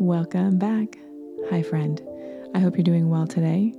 [0.00, 0.98] Welcome back.
[1.50, 2.02] Hi, friend.
[2.52, 3.72] I hope you're doing well today.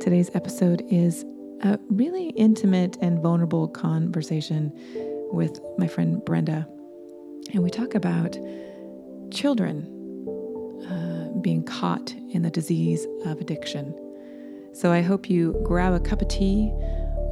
[0.00, 1.26] Today's episode is
[1.62, 4.72] a really intimate and vulnerable conversation
[5.30, 6.66] with my friend Brenda.
[7.52, 8.38] And we talk about
[9.30, 9.84] children
[10.88, 13.94] uh, being caught in the disease of addiction.
[14.72, 16.70] So I hope you grab a cup of tea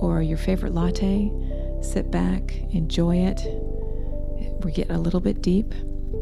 [0.01, 1.33] or your favorite latte,
[1.81, 3.41] sit back, enjoy it.
[4.63, 5.73] We get a little bit deep.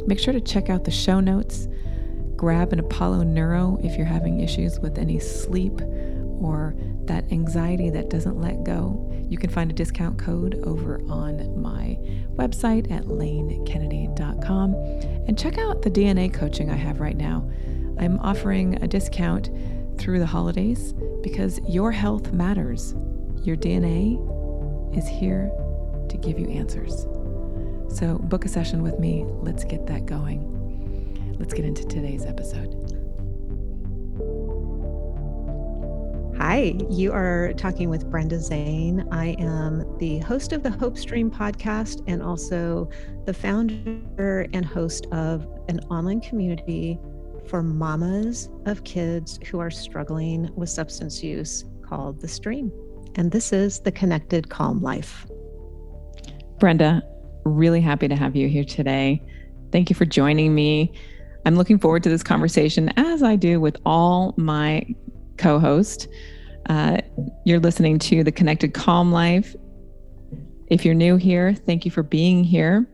[0.07, 1.66] Make sure to check out the show notes.
[2.37, 5.81] Grab an Apollo Neuro if you're having issues with any sleep
[6.40, 9.11] or that anxiety that doesn't let go.
[9.29, 11.99] You can find a discount code over on my
[12.35, 14.75] website at lanekennedy.com
[15.26, 17.49] and check out the DNA coaching I have right now.
[17.99, 19.50] I'm offering a discount
[19.98, 20.93] through the holidays
[21.23, 22.95] because your health matters.
[23.43, 24.17] Your DNA
[24.96, 25.50] is here
[26.09, 27.07] to give you answers.
[27.89, 29.25] So, book a session with me.
[29.26, 30.56] Let's get that going.
[31.39, 32.72] Let's get into today's episode.
[36.39, 39.06] Hi, you are talking with Brenda Zane.
[39.11, 42.89] I am the host of the Hope Stream podcast and also
[43.27, 46.98] the founder and host of an online community
[47.47, 52.73] for mamas of kids who are struggling with substance use called The Stream.
[53.14, 55.27] And this is the Connected Calm Life.
[56.59, 57.03] Brenda,
[57.45, 59.23] really happy to have you here today.
[59.73, 60.92] Thank you for joining me.
[61.47, 64.84] I'm looking forward to this conversation as I do with all my
[65.39, 66.08] co host.
[66.69, 66.98] Uh,
[67.44, 69.55] you're listening to The Connected Calm Life.
[70.67, 72.84] If you're new here, thank you for being here.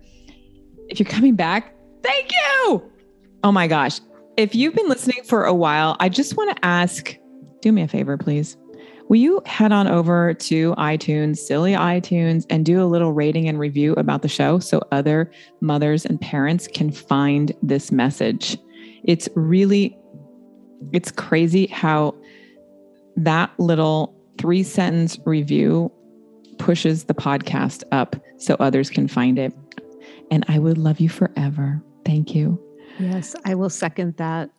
[0.89, 2.93] If you're coming back, thank you.
[3.43, 4.01] Oh my gosh.
[4.37, 7.17] If you've been listening for a while, I just want to ask
[7.63, 8.59] do me a favor, please.
[9.09, 13.59] Will you head on over to iTunes, silly iTunes, and do a little rating and
[13.59, 18.57] review about the show so other mothers and parents can find this message?
[19.05, 19.97] It's really,
[20.93, 22.15] it's crazy how
[23.17, 25.93] that little three sentence review
[26.59, 29.53] pushes the podcast up so others can find it.
[30.31, 31.83] And I would love you forever.
[32.05, 32.61] Thank you.
[32.99, 34.51] Yes, I will second that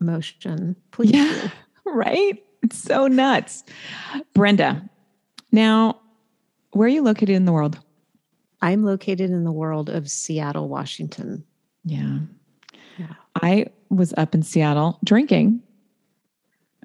[0.00, 0.76] motion.
[0.90, 1.12] Please.
[1.12, 1.48] Yeah,
[1.86, 2.43] right?
[2.64, 3.62] It's so nuts.
[4.32, 4.88] Brenda,
[5.52, 6.00] now,
[6.72, 7.78] where are you located in the world?
[8.62, 11.44] I'm located in the world of Seattle, Washington.
[11.84, 12.20] Yeah.
[12.98, 13.12] Yeah.
[13.42, 15.60] I was up in Seattle drinking.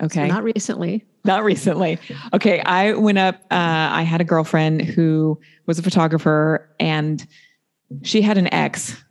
[0.02, 0.28] Okay.
[0.28, 1.06] So not recently.
[1.24, 1.98] Not recently.
[2.34, 2.62] Okay.
[2.62, 7.26] I went up, uh, I had a girlfriend who was a photographer and
[8.04, 9.02] she had an ex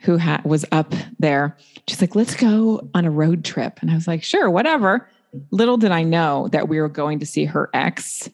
[0.00, 1.56] who ha- was up there.
[1.88, 3.78] She's like, let's go on a road trip.
[3.80, 5.08] And I was like, sure, whatever.
[5.50, 8.28] Little did I know that we were going to see her ex.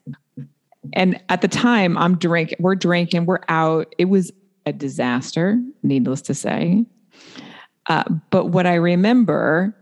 [0.93, 3.95] And at the time, I'm drinking, we're drinking, we're out.
[3.99, 4.33] It was
[4.67, 6.85] a disaster, needless to say.
[7.87, 9.77] Uh, but what I remember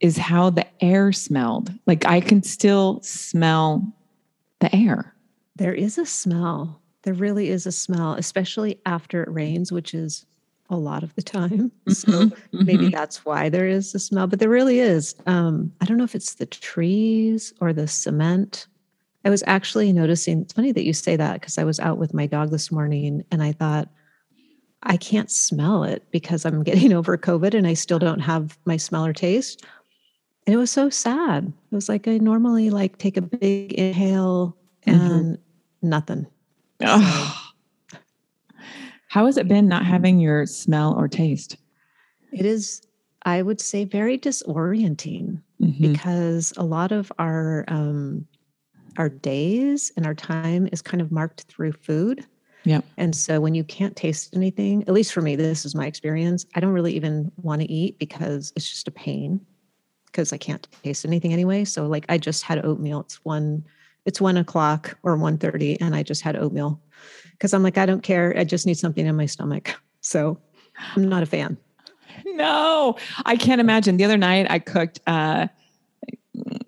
[0.00, 1.72] is how the air smelled.
[1.86, 3.94] Like I can still smell
[4.60, 5.14] the air.
[5.56, 6.80] There is a smell.
[7.02, 10.26] There really is a smell, especially after it rains, which is
[10.70, 11.70] a lot of the time.
[11.88, 12.64] So mm-hmm.
[12.64, 12.94] maybe mm-hmm.
[12.94, 15.14] that's why there is a smell, but there really is.
[15.26, 18.66] Um, I don't know if it's the trees or the cement.
[19.24, 22.14] I was actually noticing, it's funny that you say that because I was out with
[22.14, 23.88] my dog this morning and I thought,
[24.82, 28.76] I can't smell it because I'm getting over COVID and I still don't have my
[28.76, 29.64] smell or taste.
[30.46, 31.52] And it was so sad.
[31.70, 35.00] It was like I normally like take a big inhale mm-hmm.
[35.00, 35.88] and mm-hmm.
[35.88, 36.26] nothing.
[36.82, 37.40] Oh.
[39.14, 41.56] How has it been not having your smell or taste?
[42.32, 42.82] It is,
[43.22, 45.92] I would say, very disorienting mm-hmm.
[45.92, 48.26] because a lot of our um,
[48.98, 52.26] our days and our time is kind of marked through food.
[52.64, 52.80] Yeah.
[52.96, 56.44] And so when you can't taste anything, at least for me, this is my experience.
[56.56, 59.40] I don't really even want to eat because it's just a pain
[60.06, 61.64] because I can't taste anything anyway.
[61.66, 63.02] So like I just had oatmeal.
[63.02, 63.64] It's one,
[64.06, 66.80] it's one o'clock or 1.30 and I just had oatmeal
[67.34, 68.34] because I'm like, I don't care.
[68.36, 69.74] I just need something in my stomach.
[70.00, 70.38] So
[70.96, 71.56] I'm not a fan.
[72.26, 72.96] No,
[73.26, 73.96] I can't imagine.
[73.96, 75.48] The other night I cooked uh,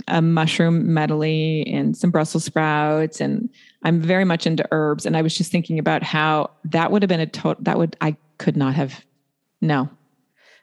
[0.09, 3.49] a mushroom medley and some Brussels sprouts, and
[3.83, 5.07] I'm very much into herbs.
[5.07, 7.97] And I was just thinking about how that would have been a total, that would,
[8.01, 9.05] I could not have,
[9.61, 9.89] no.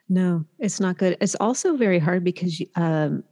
[0.08, 1.16] No, it's not good.
[1.20, 3.24] It's also very hard because um,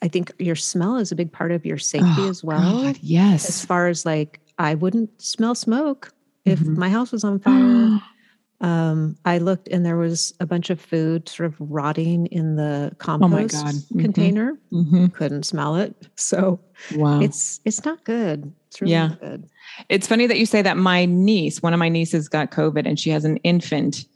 [0.00, 2.82] I think your smell is a big part of your safety oh, as well.
[2.82, 3.48] God, yes.
[3.48, 6.12] As far as like, I wouldn't smell smoke
[6.44, 6.78] if mm-hmm.
[6.78, 8.00] my house was on fire.
[8.60, 12.92] um, I looked and there was a bunch of food sort of rotting in the
[12.98, 14.00] compost oh mm-hmm.
[14.00, 14.58] container.
[14.72, 15.06] Mm-hmm.
[15.08, 15.94] Couldn't smell it.
[16.16, 16.60] So
[16.94, 17.20] wow.
[17.20, 18.50] it's it's not good.
[18.68, 19.10] It's really yeah.
[19.20, 19.48] good.
[19.88, 20.76] It's funny that you say that.
[20.76, 24.06] My niece, one of my nieces got COVID and she has an infant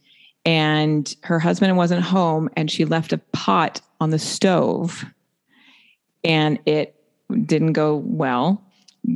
[0.44, 5.05] and her husband wasn't home and she left a pot on the stove
[6.25, 6.94] and it
[7.44, 8.64] didn't go well.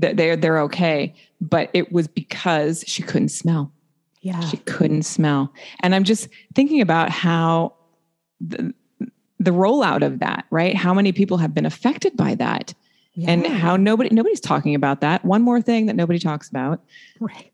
[0.00, 3.72] They're they're okay, but it was because she couldn't smell.
[4.20, 4.40] Yeah.
[4.40, 5.52] She couldn't smell.
[5.80, 7.74] And I'm just thinking about how
[8.40, 8.72] the,
[9.40, 10.76] the rollout of that, right?
[10.76, 12.72] How many people have been affected by that?
[13.14, 13.30] yeah.
[13.30, 15.24] And how nobody nobody's talking about that.
[15.24, 16.82] One more thing that nobody talks about.
[17.20, 17.52] right.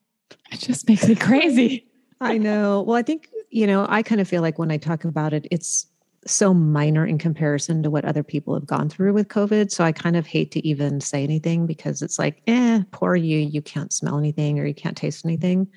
[0.52, 1.86] It just makes me crazy.
[2.20, 2.82] I know.
[2.82, 5.46] Well, I think, you know, I kind of feel like when I talk about it,
[5.50, 5.86] it's
[6.26, 9.70] so minor in comparison to what other people have gone through with COVID.
[9.70, 13.38] So I kind of hate to even say anything because it's like, eh, poor you,
[13.38, 15.68] you can't smell anything or you can't taste anything.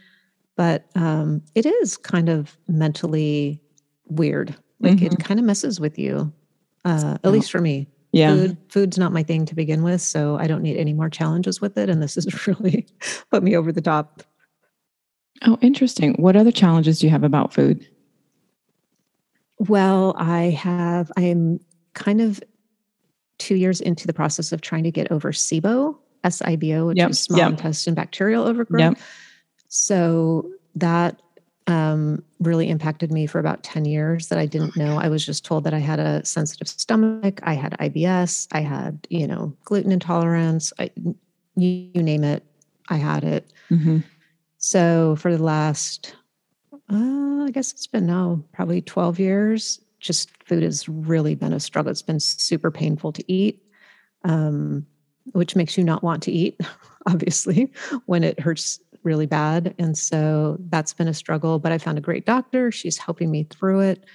[0.57, 3.61] But um, it is kind of mentally
[4.07, 4.55] weird.
[4.79, 5.13] Like Mhm.
[5.13, 6.33] it kind of messes with you,
[6.85, 7.29] uh, at Oh.
[7.29, 7.87] least for me.
[8.11, 8.35] Yeah.
[8.35, 11.61] Food, food's not my thing to begin with, so I don't need any more challenges
[11.61, 11.89] with it.
[11.89, 12.87] And this has really
[13.31, 14.23] put me over the top.
[15.45, 16.13] Oh, interesting.
[16.15, 17.87] What other challenges do you have about food?
[19.67, 21.59] Well, I have, I'm
[21.93, 22.41] kind of
[23.37, 26.87] two years into the process of trying to get over SIBO, S I B O,
[26.87, 27.49] which Yep, is small yep.
[27.51, 28.79] intestine bacterial overgrowth.
[28.79, 28.97] Yep.
[29.67, 31.21] So that
[31.67, 34.97] um, really impacted me for about 10 years that I didn't know.
[34.97, 39.07] I was just told that I had a sensitive stomach, I had IBS, I had,
[39.11, 40.89] you know, gluten intolerance, I,
[41.55, 42.43] you, you name it,
[42.89, 43.53] I had it.
[43.69, 43.99] hmm
[44.57, 46.15] So for the last,
[46.91, 51.59] uh, I guess it's been now probably 12 years, just food has really been a
[51.59, 51.91] struggle.
[51.91, 53.63] It's been super painful to eat,
[54.23, 54.85] um,
[55.33, 56.59] which makes you not want to eat,
[57.07, 57.71] obviously,
[58.05, 59.73] when it hurts really bad.
[59.79, 61.59] And so that's been a struggle.
[61.59, 62.71] But I found a great doctor.
[62.71, 64.05] She's helping me through it.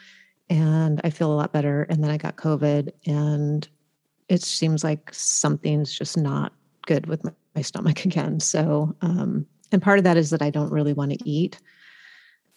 [0.51, 1.85] And I feel a lot better.
[1.85, 3.67] And then I got COVID, and
[4.29, 6.53] it seems like something's just not
[6.87, 8.41] good with my, my stomach again.
[8.41, 11.61] So, um, and part of that is that I don't really want to eat.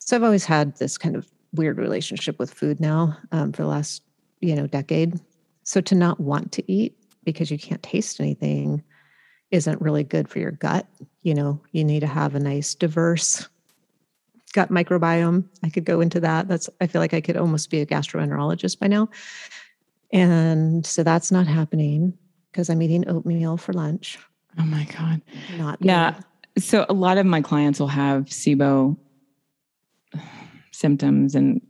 [0.09, 3.67] So I've always had this kind of weird relationship with food now um, for the
[3.67, 4.01] last,
[4.39, 5.19] you know, decade.
[5.61, 8.83] So to not want to eat because you can't taste anything
[9.51, 10.87] isn't really good for your gut.
[11.21, 13.47] You know, you need to have a nice, diverse
[14.53, 15.47] gut microbiome.
[15.63, 16.47] I could go into that.
[16.47, 19.09] That's I feel like I could almost be a gastroenterologist by now.
[20.11, 22.17] And so that's not happening
[22.51, 24.17] because I'm eating oatmeal for lunch.
[24.57, 25.21] Oh my God.
[25.55, 26.15] Not Yeah.
[26.55, 26.63] good.
[26.63, 28.97] So a lot of my clients will have SIBO
[30.71, 31.61] symptoms and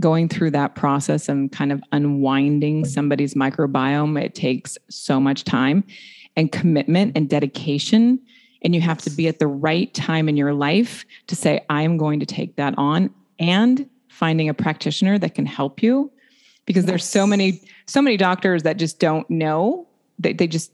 [0.00, 4.22] going through that process and kind of unwinding somebody's microbiome.
[4.22, 5.84] It takes so much time
[6.36, 8.20] and commitment and dedication.
[8.62, 11.96] And you have to be at the right time in your life to say, I'm
[11.96, 16.10] going to take that on and finding a practitioner that can help you
[16.64, 19.86] because there's so many so many doctors that just don't know
[20.18, 20.72] they, they just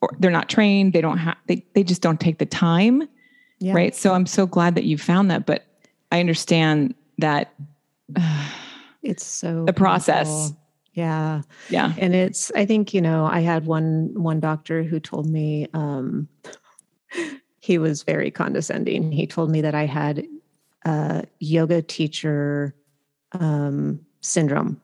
[0.00, 3.06] or they're not trained they don't have they, they just don't take the time
[3.60, 3.74] Yeah.
[3.74, 5.66] right so i'm so glad that you found that but
[6.12, 7.52] i understand that
[9.02, 10.26] It's so The process.
[10.28, 10.60] painful.
[10.92, 11.42] Yeah.
[11.70, 15.68] yeah and it's i think you know i had one one doctor who told me
[15.72, 16.28] um
[17.60, 20.26] he was very condescending he told me that i had
[20.84, 22.74] uh yoga teacher
[23.32, 24.80] um syndrome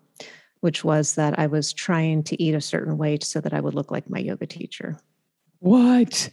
[0.60, 3.74] which was that i was trying to eat a certain way so that i would
[3.74, 4.96] look like my yoga teacher
[5.58, 6.30] what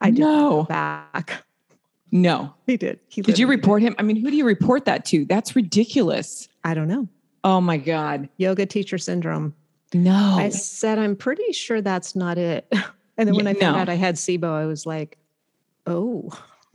[0.00, 1.44] i did no back
[2.12, 2.54] no.
[2.66, 3.00] He did.
[3.08, 3.94] He did you report him?
[3.98, 5.24] I mean who do you report that to?
[5.24, 6.48] That's ridiculous.
[6.62, 7.08] I don't know.
[7.42, 8.28] Oh my god.
[8.36, 9.54] Yoga teacher syndrome.
[9.94, 10.36] No.
[10.38, 12.72] I said, I'm pretty sure that's not it.
[13.18, 13.82] And then when Yeah, I found no.
[13.82, 15.18] out I had SIBO, I was like,
[15.86, 16.30] oh,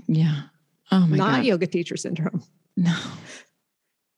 [0.07, 0.43] yeah.
[0.91, 1.17] Oh my god.
[1.17, 1.45] not god.
[1.45, 2.43] yoga teacher syndrome.
[2.77, 2.95] no.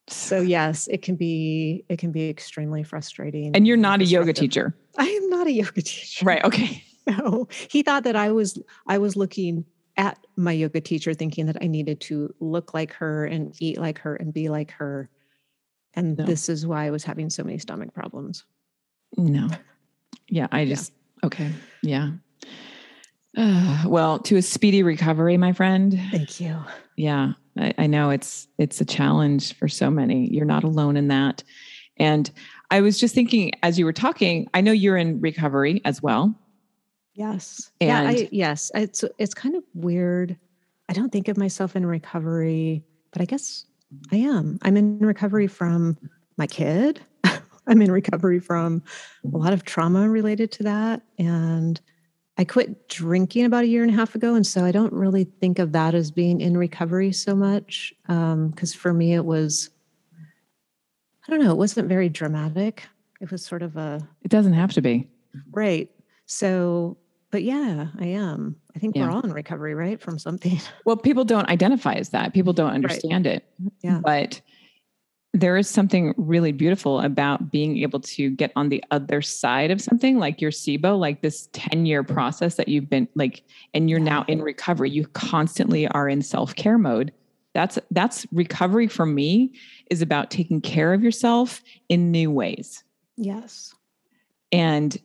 [0.09, 3.55] So yes, it can be it can be extremely frustrating.
[3.55, 4.75] and you're not a yoga teacher.
[4.97, 6.25] I am not a yoga teacher.
[6.25, 6.83] right okay.
[7.07, 7.47] No.
[7.71, 9.65] He thought that I was I was looking
[9.99, 13.99] at my yoga teacher thinking that I needed to look like her and eat like
[13.99, 15.09] her and be like her.
[15.93, 16.23] And No.
[16.23, 18.45] this is why I was having so many stomach problems.
[19.17, 19.49] No.
[20.29, 20.69] Yeah, I Yeah.
[20.75, 21.51] just okay.
[21.83, 22.11] Yeah.
[23.37, 25.99] Uh, well, to a speedy recovery, my friend.
[26.11, 26.55] Thank you.
[26.95, 30.29] Yeah, I, I know it's it's a challenge for so many.
[30.33, 31.43] You're not alone in that.
[31.97, 32.31] And
[32.71, 36.33] I was just thinking as you were talking, I know you're in recovery as well.
[37.19, 37.69] Yes.
[37.81, 38.01] yeah.
[38.01, 38.71] I, yes.
[38.73, 40.37] It's it's kind of weird.
[40.87, 43.65] I don't think of myself in recovery, but I guess
[44.11, 44.57] I am.
[44.61, 45.97] I'm in recovery from
[46.37, 47.01] my kid.
[47.67, 48.81] I'm in recovery from
[49.25, 51.81] a lot of trauma related to that, and
[52.37, 55.25] I quit drinking about a year and a half ago, and so I don't really
[55.25, 57.93] think of that as being in recovery so much.
[58.07, 59.71] Um, because for me, it was,
[61.27, 62.87] I don't know, it wasn't very dramatic.
[63.19, 65.09] It was sort of a It doesn't have to be.
[65.51, 65.91] Right.
[66.27, 66.97] So,
[67.31, 68.55] but yeah, I am.
[68.75, 69.07] I think Yeah.
[69.07, 69.99] we're all in recovery, right?
[70.01, 70.59] From something.
[70.85, 72.33] Well, people don't identify as that.
[72.33, 73.45] People don't understand it.
[73.83, 73.99] Yeah.
[74.03, 74.41] But
[75.33, 79.79] there is something really beautiful about being able to get on the other side of
[79.79, 83.43] something like your SIBO, like this 10 year process that you've been like,
[83.75, 84.89] and you're now in recovery.
[84.89, 87.11] You constantly are in self care mode.
[87.53, 89.53] That's that's recovery for me
[89.91, 92.83] is about taking care of yourself in new ways.
[93.17, 93.75] Yes.
[94.51, 94.97] And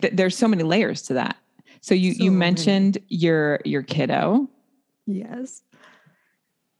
[0.00, 1.36] th- there's so many layers to that.
[1.80, 3.06] So you so you mentioned many.
[3.08, 4.48] your your kiddo.
[5.06, 5.62] Yes.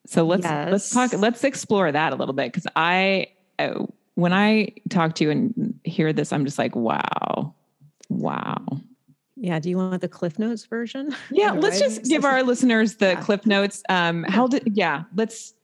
[0.07, 0.71] So let's yes.
[0.71, 3.85] let's talk let's explore that a little bit cuz I uh,
[4.15, 7.55] when I talk to you and hear this I'm just like wow.
[8.09, 8.65] Wow.
[9.37, 11.15] Yeah, do you want the Cliff Notes version?
[11.31, 13.21] Yeah, let's just give our listeners the yeah.
[13.21, 15.55] Cliff Notes um how did yeah, let's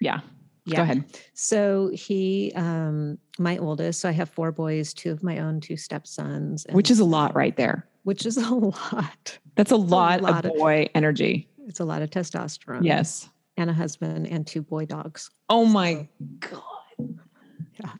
[0.00, 0.20] yeah.
[0.68, 0.76] Yeah.
[0.78, 1.04] Go ahead.
[1.34, 5.76] So he, um, my oldest, so I have four boys, two of my own, two
[5.76, 6.66] stepsons.
[6.70, 7.86] Which is a lot right there.
[8.04, 9.38] Which is a lot.
[9.56, 11.48] That's a lot, a lot of boy of, energy.
[11.66, 12.84] It's a lot of testosterone.
[12.84, 15.30] Yes and a husband and two boy dogs.
[15.50, 16.08] Oh my
[16.38, 16.62] God.
[17.82, 17.92] Yeah.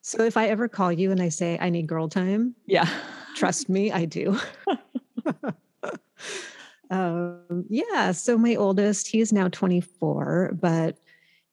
[0.00, 2.88] So if I ever call you and I say I need girl time, yeah,
[3.36, 4.38] trust me, I do.
[6.90, 8.12] um, yeah.
[8.12, 10.96] So my oldest, he is now 24, but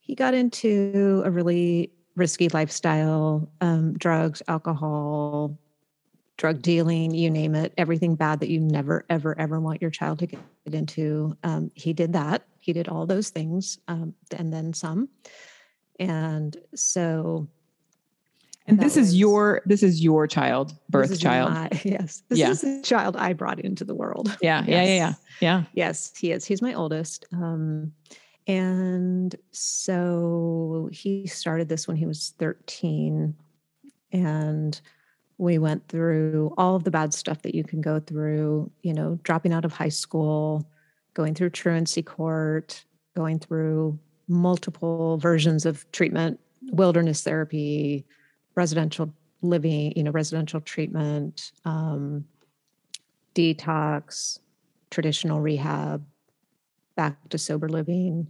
[0.09, 5.55] he got into a really risky lifestyle, um, drugs, alcohol,
[6.35, 10.17] drug dealing, you name it, everything bad that you never, ever, ever want your child
[10.17, 11.37] to get into.
[11.43, 12.41] Um, he did that.
[12.57, 15.09] He did all those things um, and then some.
[15.99, 17.47] And so.
[18.65, 21.53] And this was, is your this is your child, birth child.
[21.53, 22.49] My, yes, this yeah.
[22.49, 24.35] is the child I brought into the world.
[24.41, 24.67] Yeah, yes.
[24.67, 25.63] yeah, yeah, yeah, yeah.
[25.73, 26.45] Yes, he is.
[26.45, 27.27] He's my oldest.
[27.31, 27.93] Um,
[28.50, 33.36] and so he started this when he was 13
[34.12, 34.82] and
[35.38, 39.20] we went through all of the bad stuff that you can go through, you know,
[39.22, 40.68] dropping out of high school,
[41.13, 42.84] going through truancy court,
[43.15, 46.39] going through multiple versions of treatment,
[46.72, 48.03] wilderness therapy,
[48.56, 49.13] residential
[49.44, 52.25] living, you know, residential treatment, um,
[53.36, 54.39] detox,
[54.89, 56.03] traditional rehab,
[57.00, 58.29] back to sober living,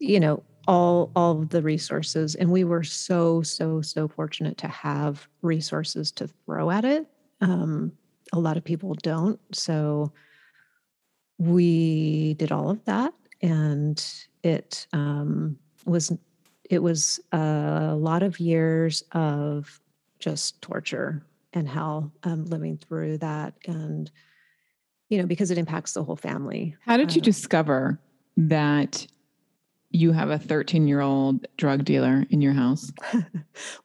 [0.00, 2.34] you know, all all of the resources.
[2.34, 7.06] And we were so so so fortunate to have resources to throw at it.
[7.40, 7.92] Um,
[8.32, 9.38] a lot of people don't.
[9.52, 10.12] So
[11.38, 14.04] we did all of that and
[14.42, 16.12] it um, was
[16.68, 19.80] it was a lot of years of
[20.18, 23.54] just torture and hell um, living through that.
[23.66, 24.10] And
[25.12, 28.00] you know because it impacts the whole family how did you um, discover
[28.36, 29.06] that
[29.92, 32.90] you have a 13 year old drug dealer in your house?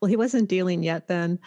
[0.02, 1.40] well, he wasn't dealing yet then,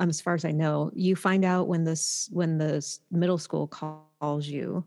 [0.00, 0.90] um, as far as I know.
[0.94, 4.84] You find out when this when the middle school calls you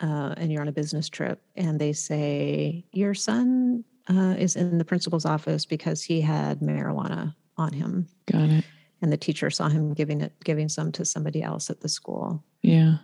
[0.00, 4.78] uh, and you're on a business trip and they say your son uh, is in
[4.78, 8.08] the principal's office because he had marijuana on him.
[8.30, 8.64] Got it.
[9.02, 12.42] And the teacher saw him giving it giving some to somebody else at the school.
[12.62, 12.98] Yeah.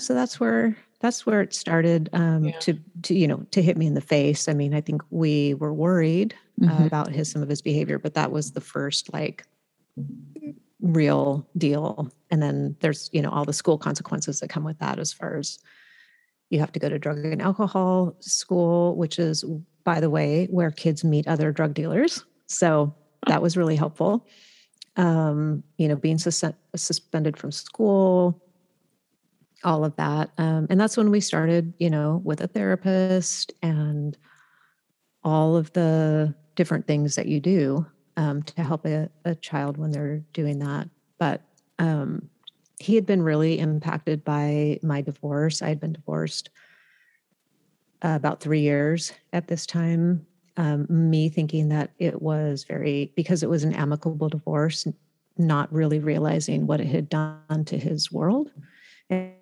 [0.00, 2.58] So that's where that's where it started um, yeah.
[2.60, 4.48] to to you know to hit me in the face.
[4.48, 6.82] I mean, I think we were worried uh, mm-hmm.
[6.82, 9.44] uh, about his some of his behavior, but that was the first like
[10.80, 12.10] real deal.
[12.30, 15.36] And then there's you know all the school consequences that come with that, as far
[15.36, 15.58] as
[16.50, 19.44] you have to go to drug and alcohol school, which is
[19.84, 22.24] by the way where kids meet other drug dealers.
[22.46, 22.94] So
[23.26, 24.26] that was really helpful.
[24.96, 28.42] Um, you know, being sus- suspended from school,
[29.64, 30.30] all of that.
[30.38, 34.16] Um, and that's when we started, you know, with a therapist and
[35.22, 37.86] all of the different things that you do
[38.16, 40.88] um, to help a, a, child when they're doing that.
[41.18, 41.42] But
[41.78, 42.28] um,
[42.78, 45.62] he had been really impacted by my divorce.
[45.62, 46.50] I had been divorced
[48.02, 50.26] uh, about three years at this time.
[50.56, 54.86] Um, me thinking that it was very, because it was an amicable divorce,
[55.38, 58.50] not really realizing what it had done to his world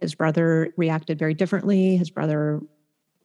[0.01, 1.97] his brother reacted very differently.
[1.97, 2.61] His brother,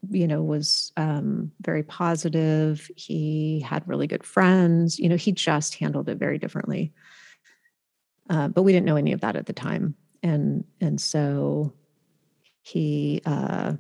[0.10, 2.90] you know, was um, very positive.
[2.96, 5.00] He had really good friends.
[5.00, 6.94] You know, he just handled it very differently.
[8.30, 11.74] Uh, but we didn't know any of that at the time, and and so
[12.62, 13.74] he uh,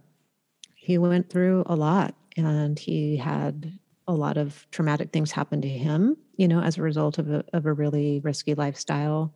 [0.75, 3.71] he went through a lot, and he had
[4.05, 6.17] a lot of traumatic things happen to him.
[6.35, 9.33] You know, as a result of a of a really risky lifestyle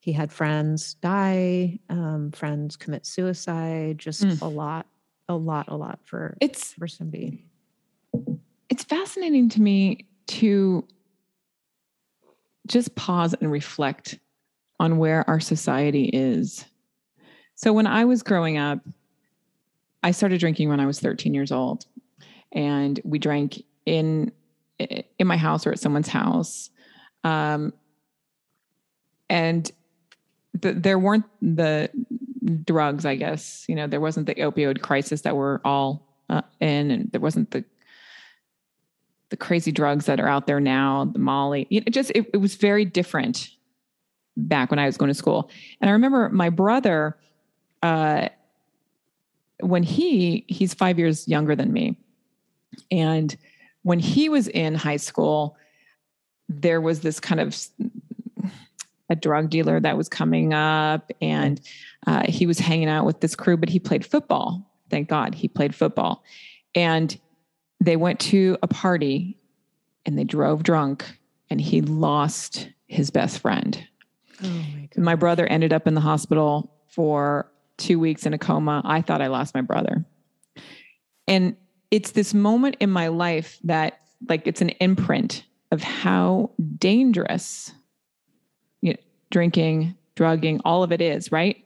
[0.00, 4.40] he had friends die, um, friends commit suicide, just mm.
[4.40, 4.86] a lot,
[5.28, 7.46] a lot, a lot for it's for somebody.
[8.70, 10.86] It's fascinating to me to
[12.66, 14.18] just pause and reflect
[14.78, 16.64] on where our society is.
[17.54, 18.78] So when I was growing up,
[20.02, 21.84] I started drinking when I was 13 years old.
[22.52, 24.32] And we drank in
[24.78, 26.70] in my house or at someone's house.
[27.22, 27.74] Um,
[29.28, 29.70] and
[30.54, 31.90] the, there weren't the
[32.64, 36.90] drugs, I guess, you know, there wasn't the opioid crisis that we're all uh, in,
[36.90, 37.64] and there wasn't the
[39.30, 41.66] the crazy drugs that are out there now, the Molly.
[41.70, 43.50] It just it, it was very different
[44.36, 45.50] back when I was going to school.
[45.80, 47.16] And I remember my brother,
[47.82, 48.28] uh,
[49.60, 51.96] when he he's five years younger than me,
[52.90, 53.36] and
[53.82, 55.56] when he was in high school,
[56.48, 57.56] there was this kind of
[59.10, 61.60] a drug dealer that was coming up, and
[62.06, 64.72] uh, he was hanging out with this crew, but he played football.
[64.88, 66.24] Thank God he played football,
[66.74, 67.18] and
[67.80, 69.36] they went to a party
[70.06, 73.86] and they drove drunk and he lost his best friend.
[74.42, 78.82] Oh my, my brother ended up in the hospital for two weeks in a coma.
[78.84, 80.04] I thought I lost my brother.
[81.26, 81.56] And
[81.90, 87.72] it's this moment in my life that, like, it's an imprint of how dangerous
[89.30, 91.64] drinking, drugging, all of it is, right?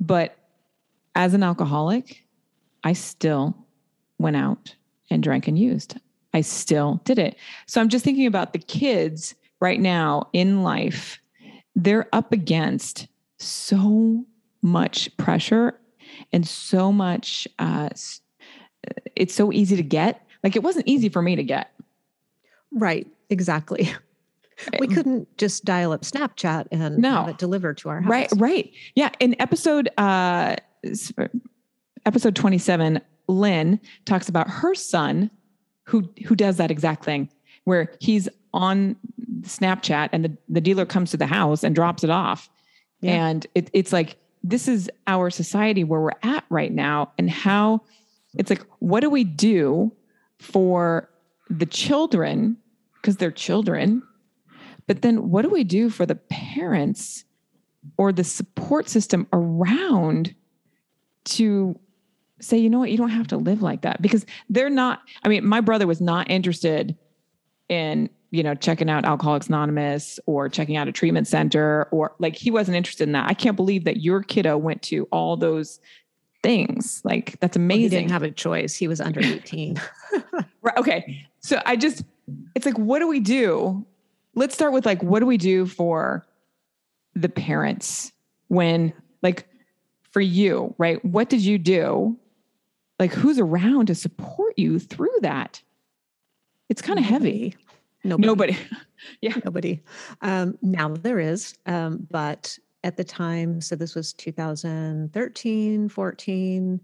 [0.00, 0.36] But
[1.14, 2.24] as an alcoholic,
[2.84, 3.56] I still
[4.18, 4.74] went out
[5.10, 5.96] and drank and used.
[6.34, 7.36] I still did it.
[7.66, 11.18] So I'm just thinking about the kids right now in life.
[11.74, 13.08] They're up against
[13.38, 14.24] so
[14.62, 15.78] much pressure
[16.32, 17.88] and so much, uh,
[19.14, 20.22] it's so easy to get.
[20.44, 21.72] Like it wasn't easy for me to get.
[22.72, 23.90] Right, exactly.
[24.78, 27.10] We couldn't just dial up Snapchat and no.
[27.10, 28.10] have it delivered to our house.
[28.10, 28.72] Right, right.
[28.94, 29.10] Yeah.
[29.20, 30.56] In episode uh
[32.04, 35.30] episode 27, Lynn talks about her son
[35.84, 37.28] who who does that exact thing
[37.64, 38.96] where he's on
[39.42, 42.48] Snapchat and the, the dealer comes to the house and drops it off.
[43.00, 43.26] Yeah.
[43.26, 47.12] And it, it's like, this is our society where we're at right now.
[47.18, 47.82] And how
[48.38, 49.92] it's like, what do we do
[50.38, 51.10] for
[51.50, 52.56] the children?
[52.94, 54.02] Because they're children.
[54.86, 57.24] But then what do we do for the parents
[57.98, 60.34] or the support system around
[61.24, 61.78] to
[62.40, 65.02] say, you know what, you don't have to live like that because they're not.
[65.24, 66.96] I mean, my brother was not interested
[67.68, 72.36] in, you know, checking out Alcoholics Anonymous or checking out a treatment center or like
[72.36, 73.28] he wasn't interested in that.
[73.28, 75.80] I can't believe that your kiddo went to all those
[76.42, 77.00] things.
[77.04, 77.82] Like that's amazing.
[77.82, 78.76] Well, he didn't have a choice.
[78.76, 79.80] He was under 18.
[80.62, 80.76] right.
[80.76, 81.26] Okay.
[81.40, 82.04] So I just,
[82.54, 83.86] it's like, what do we do?
[84.36, 86.24] Let's start with like, what do we do for
[87.14, 88.12] the parents
[88.48, 89.48] when, like,
[90.10, 91.04] for you, right?
[91.04, 92.16] What did you do?
[92.98, 95.60] Like who's around to support you through that?
[96.68, 97.54] It's kind of heavy.
[98.02, 98.58] Nobody, nobody.
[99.20, 99.36] yeah.
[99.44, 99.82] Nobody.
[100.22, 106.80] Um, now there is um, but at the time so this was 2013 14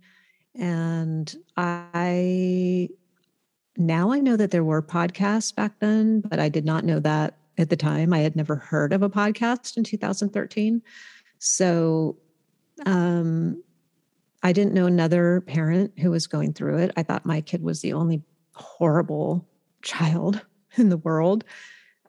[0.57, 2.88] and i
[3.77, 7.37] now i know that there were podcasts back then but i did not know that
[7.59, 10.83] at the time i had never heard of a podcast in 2013
[11.38, 12.17] so
[12.87, 13.62] um
[14.43, 16.93] I didn't know another parent who was going through it.
[16.97, 18.23] I thought my kid was the only
[18.55, 19.47] horrible
[19.83, 20.45] child
[20.77, 21.45] in the world.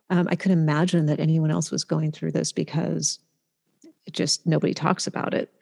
[0.09, 3.19] Um, I could imagine that anyone else was going through this because
[4.05, 5.53] it just nobody talks about it.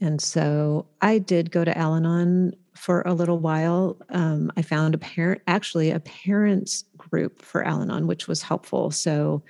[0.00, 3.98] And so I did go to Al Anon for a little while.
[4.10, 8.90] Um, I found a parent, actually, a parents group for Al Anon, which was helpful.
[8.90, 9.42] So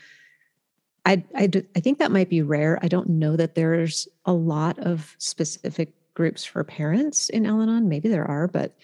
[1.04, 2.78] I, I, I think that might be rare.
[2.82, 7.88] I don't know that there's a lot of specific groups for parents in Al Anon.
[7.88, 8.76] Maybe there are, but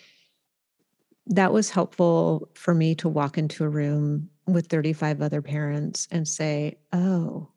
[1.27, 6.27] that was helpful for me to walk into a room with 35 other parents and
[6.27, 7.48] say, oh,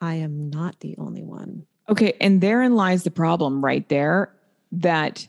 [0.00, 1.64] I am not the only one.
[1.88, 2.14] Okay.
[2.20, 4.34] And therein lies the problem right there
[4.72, 5.28] that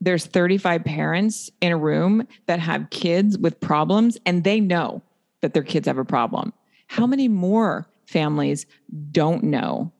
[0.00, 5.02] there's 35 parents in a room that have kids with problems and they know
[5.42, 6.52] that their kids have a problem.
[6.86, 8.66] How many more families
[9.12, 9.92] don't know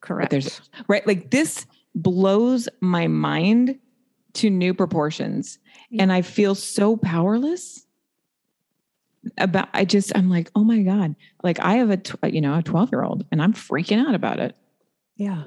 [0.00, 0.30] Correct.
[0.30, 1.06] there's right.
[1.06, 3.78] Like this blows my mind
[4.34, 5.58] to new proportions.
[5.90, 6.04] Yeah.
[6.04, 7.86] And I feel so powerless
[9.38, 11.16] about I just I'm like, "Oh my god.
[11.42, 14.54] Like I have a tw- you know, a 12-year-old and I'm freaking out about it."
[15.16, 15.44] Yeah.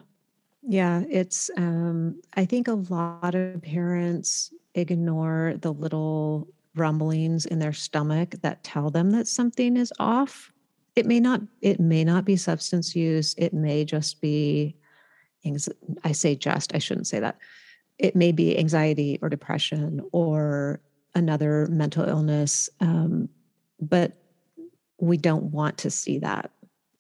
[0.62, 7.74] Yeah, it's um I think a lot of parents ignore the little rumblings in their
[7.74, 10.52] stomach that tell them that something is off.
[10.96, 13.36] It may not it may not be substance use.
[13.38, 14.76] It may just be
[16.04, 17.38] i say just i shouldn't say that.
[17.98, 20.82] It may be anxiety or depression or
[21.16, 23.30] another mental illness um,
[23.80, 24.18] but
[25.00, 26.52] we don't want to see that.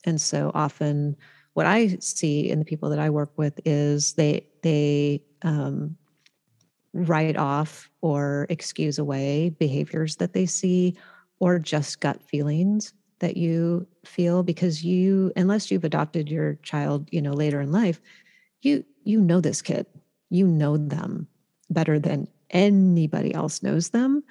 [0.05, 1.17] And so often
[1.53, 5.95] what i see in the people that i work with is they they um,
[6.93, 10.95] write off or excuse away behaviors that they see
[11.39, 17.21] or just gut feelings that you feel because you unless you've adopted your child you
[17.21, 18.01] know later in life
[18.61, 19.85] you you know this kid.
[20.29, 21.27] You know them
[21.69, 24.23] better than anybody else knows them.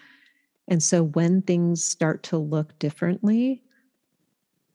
[0.68, 3.62] And so when things start to look differently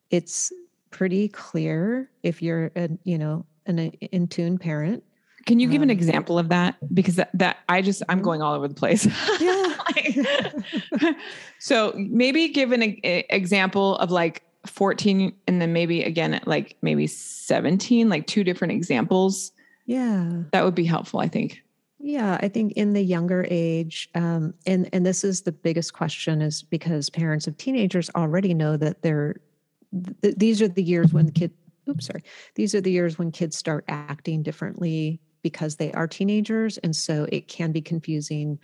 [0.10, 0.52] it's
[0.94, 5.04] pretty clear if you're a you know an in tune parent
[5.46, 6.78] can you give um, an example of that?
[6.94, 8.24] Because that, that I just I'm mm-hmm.
[8.24, 9.06] going all over the place.
[9.40, 9.76] Yeah.
[9.96, 11.16] like,
[11.60, 17.08] so maybe give an a, example of like 14 and then maybe again like maybe
[17.08, 19.52] 17, like two different examples.
[19.86, 20.44] Yeah.
[20.52, 21.62] That would be helpful, I think.
[22.00, 26.42] Yeah, I think in the younger age, um, and and this is the biggest question,
[26.42, 29.38] is because parents of teenagers already know that they're
[30.22, 31.52] th- these are the years when the kid
[31.90, 32.24] oops sorry
[32.56, 36.80] these are the years when kids start acting differently because they are teenagers.
[36.80, 38.58] And so it can be confusing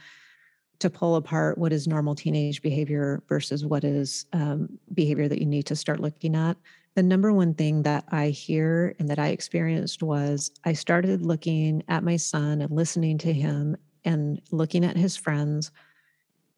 [0.79, 5.45] to pull apart what is normal teenage behavior versus what is um, behavior that you
[5.45, 6.55] need to start looking at.
[6.95, 11.83] The number one thing that I hear and that I experienced was I started looking
[11.89, 15.71] at my son and listening to him and looking at his friends.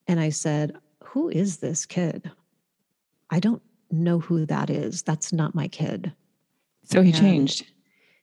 [0.07, 2.29] And I said, Who is this kid?
[3.31, 5.04] I don't know who that is.
[5.04, 6.13] That's not my kid.
[6.86, 7.65] So he and changed.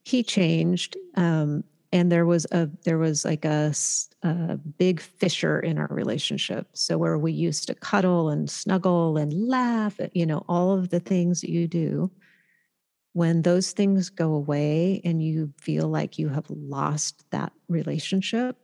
[0.05, 0.97] He changed.
[1.15, 3.73] Um, and there was a there was like a,
[4.23, 9.33] a, big fissure in our relationship so where we used to cuddle and snuggle and
[9.49, 12.11] laugh you know all of the things that you do
[13.13, 18.57] when those things go away and you feel like you have lost that relationship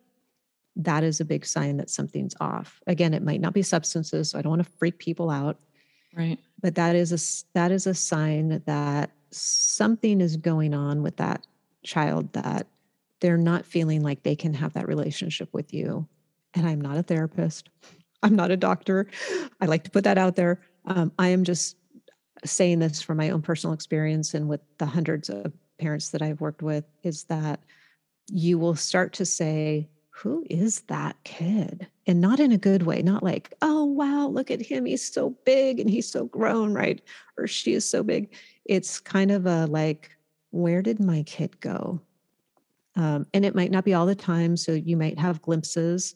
[0.76, 4.38] that is a big sign that something's off again it might not be substances so
[4.38, 5.58] i don't want to freak people out
[6.14, 11.14] right but that is a that is a sign that something is going on with
[11.18, 11.46] that
[11.82, 12.66] child that
[13.20, 16.08] they're not feeling like they can have that relationship with you.
[16.54, 17.68] And I'm not a therapist,
[18.22, 19.08] I'm not a doctor.
[19.60, 20.62] I like to put that out there.
[20.86, 21.76] Um, I am just
[22.46, 26.40] saying this from my own personal experience and with the hundreds of parents that I've
[26.40, 27.60] worked with is that
[28.30, 31.88] you will start to say, who is that kid?
[32.06, 34.84] And not in a good way, not like, oh, wow, look at him.
[34.84, 37.02] He's so big and he's so grown, right?
[37.36, 38.32] Or she is so big.
[38.64, 40.16] It's kind of a like,
[40.50, 42.00] where did my kid go?
[42.94, 44.56] Um, and it might not be all the time.
[44.56, 46.14] So you might have glimpses.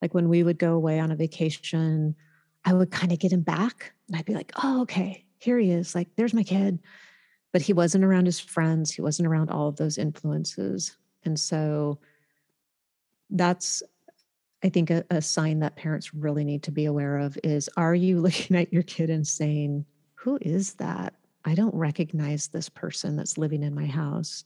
[0.00, 2.16] Like when we would go away on a vacation,
[2.64, 5.70] I would kind of get him back and I'd be like, oh, okay, here he
[5.70, 5.94] is.
[5.94, 6.78] Like, there's my kid.
[7.52, 10.96] But he wasn't around his friends, he wasn't around all of those influences.
[11.24, 11.98] And so
[13.30, 13.82] that's,
[14.62, 17.94] I think, a, a sign that parents really need to be aware of is are
[17.94, 21.14] you looking at your kid and saying, who is that?
[21.44, 24.44] I don't recognize this person that's living in my house.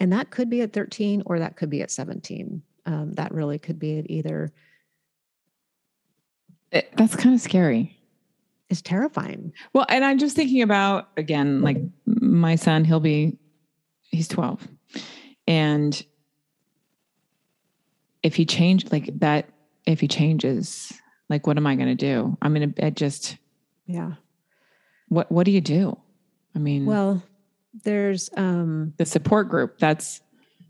[0.00, 2.62] And that could be at 13 or that could be at 17.
[2.86, 4.52] Um, that really could be at either.
[6.72, 7.98] It, that's kind of scary.
[8.68, 9.52] It's terrifying.
[9.72, 13.38] Well, and I'm just thinking about, again, like my son, he'll be,
[14.10, 14.66] he's 12.
[15.46, 16.04] And
[18.26, 19.48] if he changed like that,
[19.86, 20.92] if he changes,
[21.28, 22.36] like, what am I going to do?
[22.42, 23.36] I'm going to just,
[23.86, 24.12] yeah.
[25.08, 25.96] What, what do you do?
[26.54, 27.22] I mean, well,
[27.84, 30.20] there's um the support group that's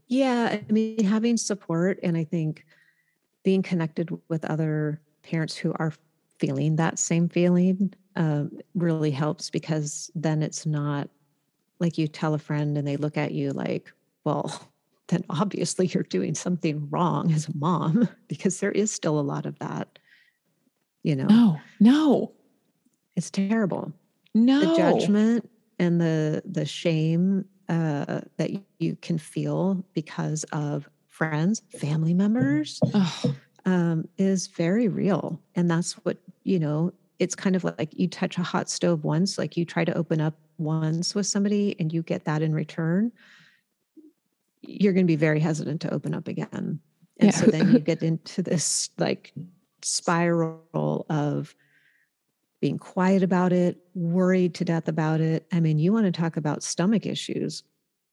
[0.09, 2.65] yeah i mean having support and i think
[3.45, 5.93] being connected with other parents who are
[6.39, 11.09] feeling that same feeling um, really helps because then it's not
[11.79, 13.93] like you tell a friend and they look at you like
[14.25, 14.69] well
[15.09, 19.47] then obviously you're doing something wrong as a mom because there is still a lot
[19.47, 19.99] of that
[21.07, 21.27] you know?
[21.27, 22.33] No no.
[23.15, 23.93] It's terrible.
[24.35, 24.61] No.
[24.61, 32.13] the judgment and the the shame uh, that you can feel because of friends, family
[32.13, 32.81] members,
[33.65, 36.93] um, is very real, and that's what you know.
[37.19, 40.21] It's kind of like you touch a hot stove once, like you try to open
[40.21, 43.13] up once with somebody, and you get that in return.
[44.67, 46.81] You're going to be very hesitant to open up again,
[47.19, 47.31] and yeah.
[47.31, 49.33] so then you get into this like
[49.83, 51.55] spiral of
[52.61, 55.47] being quiet about it, worried to death about it.
[55.53, 57.63] I mean, you want to talk about stomach issues.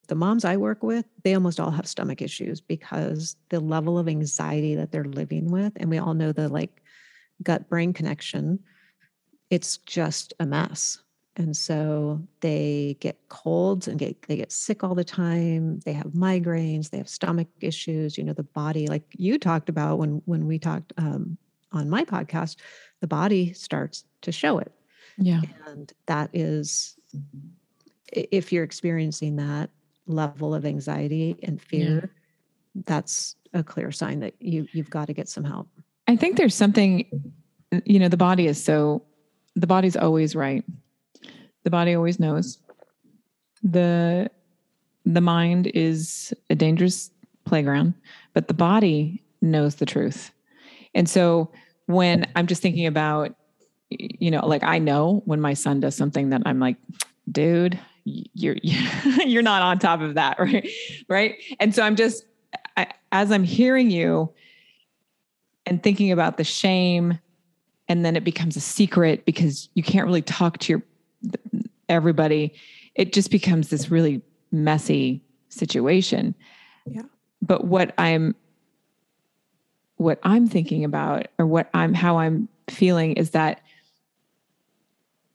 [0.07, 4.09] The moms I work with, they almost all have stomach issues because the level of
[4.09, 6.81] anxiety that they're living with, and we all know the like
[7.41, 8.59] gut brain connection,
[9.49, 11.02] it's just a mess.
[11.35, 15.79] And so they get colds and get they get sick all the time.
[15.79, 16.91] They have migraines.
[16.91, 18.17] They have stomach issues.
[18.17, 21.37] You know, the body, like you talked about when when we talked um,
[21.71, 22.57] on my podcast,
[23.01, 24.71] the body starts to show it.
[25.17, 25.41] Yeah.
[25.67, 26.97] And that is,
[28.11, 29.71] if you're experiencing that
[30.05, 32.11] level of anxiety and fear,
[32.85, 35.67] that's a clear sign that you you've got to get some help.
[36.07, 37.05] I think there's something,
[37.85, 39.03] you know, the body is so,
[39.55, 40.63] the body's always right.
[41.63, 42.59] The body always knows.
[43.63, 44.29] The
[45.05, 47.11] the mind is a dangerous
[47.45, 47.93] playground,
[48.33, 50.31] but the body knows the truth.
[50.95, 51.51] And so
[51.87, 53.35] when I'm just thinking about,
[53.89, 56.77] you know, like I know when my son does something that I'm like,
[57.31, 58.57] dude, you're
[59.25, 60.69] you're not on top of that, right?
[61.07, 61.35] Right.
[61.59, 62.25] And so I'm just
[62.77, 64.31] I, as I'm hearing you
[65.65, 67.19] and thinking about the shame,
[67.87, 70.83] and then it becomes a secret because you can't really talk to your
[71.89, 72.53] everybody.
[72.95, 76.35] It just becomes this really messy situation.
[76.85, 77.03] Yeah.
[77.41, 78.35] But what I'm
[79.97, 83.61] what I'm thinking about or what I'm how I'm feeling is that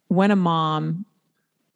[0.09, 1.05] when a mom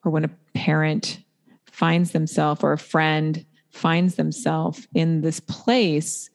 [0.04, 1.20] or when a parent
[1.66, 6.28] finds themselves or a friend finds themselves in this place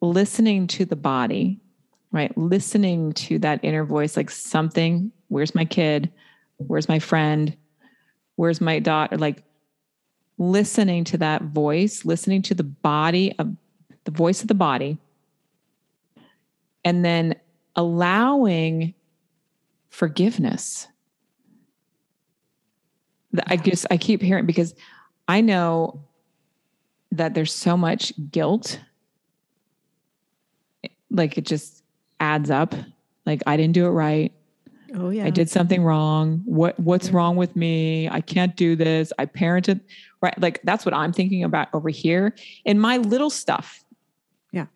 [0.00, 1.60] listening to the body
[2.10, 6.12] right listening to that inner voice like something where's my kid
[6.58, 7.56] where's my friend?
[8.36, 9.16] Where's my daughter?
[9.16, 9.42] Like
[10.38, 13.54] listening to that voice listening to the body of
[14.04, 14.98] the voice of the body.
[16.84, 17.36] And then
[17.76, 18.94] allowing
[19.88, 20.88] forgiveness.
[23.46, 24.74] I just I keep hearing because
[25.28, 26.02] I know
[27.12, 28.80] that there's so much guilt.
[31.10, 31.84] Like it just
[32.18, 32.74] adds up.
[33.24, 34.32] Like I didn't do it right
[34.94, 35.24] Oh yeah.
[35.24, 36.42] I did something wrong.
[36.44, 37.16] What what's yeah.
[37.16, 38.08] wrong with me?
[38.08, 39.12] I can't do this.
[39.18, 39.80] I parented
[40.20, 43.84] right like that's what I'm thinking about over here in my little stuff.
[44.52, 44.66] Yeah.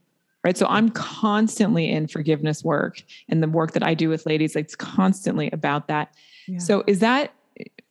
[0.44, 0.57] Right?
[0.57, 4.66] So I'm constantly in forgiveness work and the work that I do with ladies like
[4.66, 6.14] it's constantly about that.
[6.46, 6.59] Yeah.
[6.59, 7.33] So is that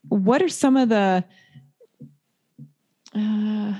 [0.08, 1.24] what are some of the
[3.16, 3.74] uh,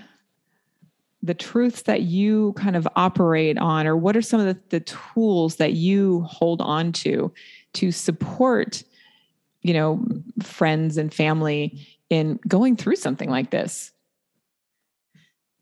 [1.26, 4.80] the truths that you kind of operate on or what are some of the, the
[4.82, 7.34] tools that you hold on to
[7.76, 8.84] to support
[9.62, 10.06] you know
[10.42, 13.92] friends and family in going through something like this.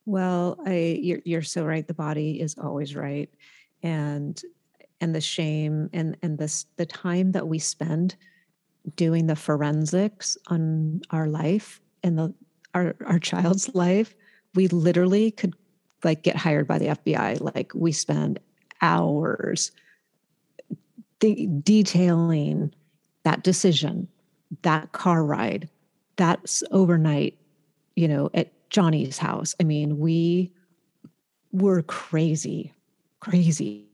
[0.06, 1.88] Well i you're, you're so right.
[1.88, 3.30] The body is always right.
[3.82, 4.41] And
[4.99, 8.15] and the shame and and this the time that we spend
[8.95, 12.34] doing the forensics on our life and the
[12.73, 14.15] our our child's life,
[14.56, 15.56] we literally could
[16.04, 17.39] like get hired by the FBI.
[17.56, 18.39] Like we spend
[18.82, 19.71] hours
[21.23, 22.73] de- detailing
[23.23, 24.07] that decision,
[24.62, 25.69] that car ride,
[26.15, 27.38] that's overnight,
[27.95, 29.55] you know, at Johnny's house.
[29.59, 30.51] I mean, we
[31.51, 32.73] were crazy,
[33.19, 33.88] crazy.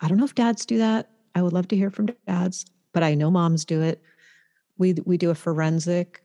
[0.00, 1.10] I don't know if dads do that.
[1.34, 4.02] I would love to hear from dads, but I know moms do it
[4.80, 6.24] we we do a forensic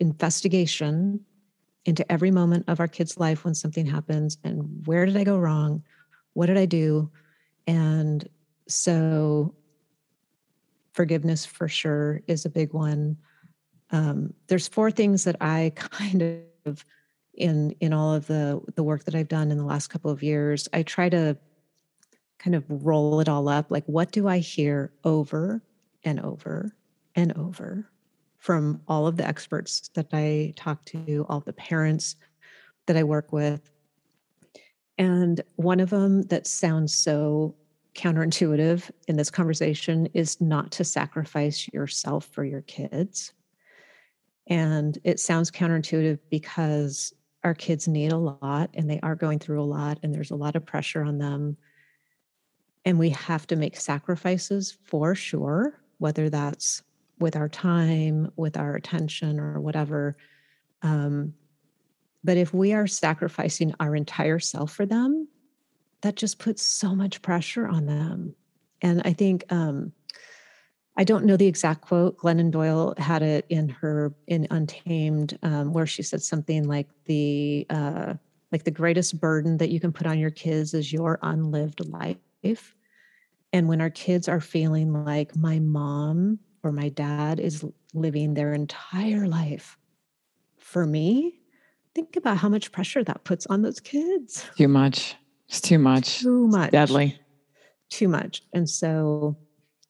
[0.00, 1.20] investigation
[1.84, 5.38] into every moment of our kid's life when something happens and where did I go
[5.38, 5.84] wrong?
[6.32, 7.10] What did I do?
[7.68, 8.28] And
[8.68, 9.54] so
[10.92, 13.16] forgiveness for sure is a big one.
[13.90, 16.84] Um, there's four things that I kind of
[17.34, 20.22] in in all of the the work that I've done in the last couple of
[20.22, 21.36] years, I try to
[22.38, 23.70] kind of roll it all up.
[23.70, 25.62] Like, what do I hear over
[26.04, 26.74] and over
[27.14, 27.90] and over
[28.38, 32.14] from all of the experts that I talk to, all the parents
[32.86, 33.72] that I work with.
[34.98, 37.56] And one of them that sounds so
[37.96, 43.32] counterintuitive in this conversation is not to sacrifice yourself for your kids.
[44.46, 49.62] And it sounds counterintuitive because our kids need a lot and they are going through
[49.62, 51.56] a lot and there's a lot of pressure on them.
[52.84, 56.82] And we have to make sacrifices for sure, whether that's
[57.18, 60.16] with our time, with our attention, or whatever.
[60.82, 61.34] Um,
[62.22, 65.28] but if we are sacrificing our entire self for them,
[66.06, 68.32] that just puts so much pressure on them.
[68.80, 69.92] And I think um,
[70.96, 72.16] I don't know the exact quote.
[72.18, 77.66] Glennon Doyle had it in her in Untamed, um, where she said something like the
[77.70, 78.14] uh,
[78.52, 82.76] like the greatest burden that you can put on your kids is your unlived life.
[83.52, 87.64] And when our kids are feeling like my mom or my dad is
[87.94, 89.76] living their entire life
[90.56, 91.40] for me,
[91.96, 94.44] think about how much pressure that puts on those kids.
[94.56, 95.16] Too much.
[95.48, 96.20] It's too much.
[96.20, 96.66] Too much.
[96.66, 97.18] It's deadly.
[97.90, 98.42] Too much.
[98.52, 99.36] And so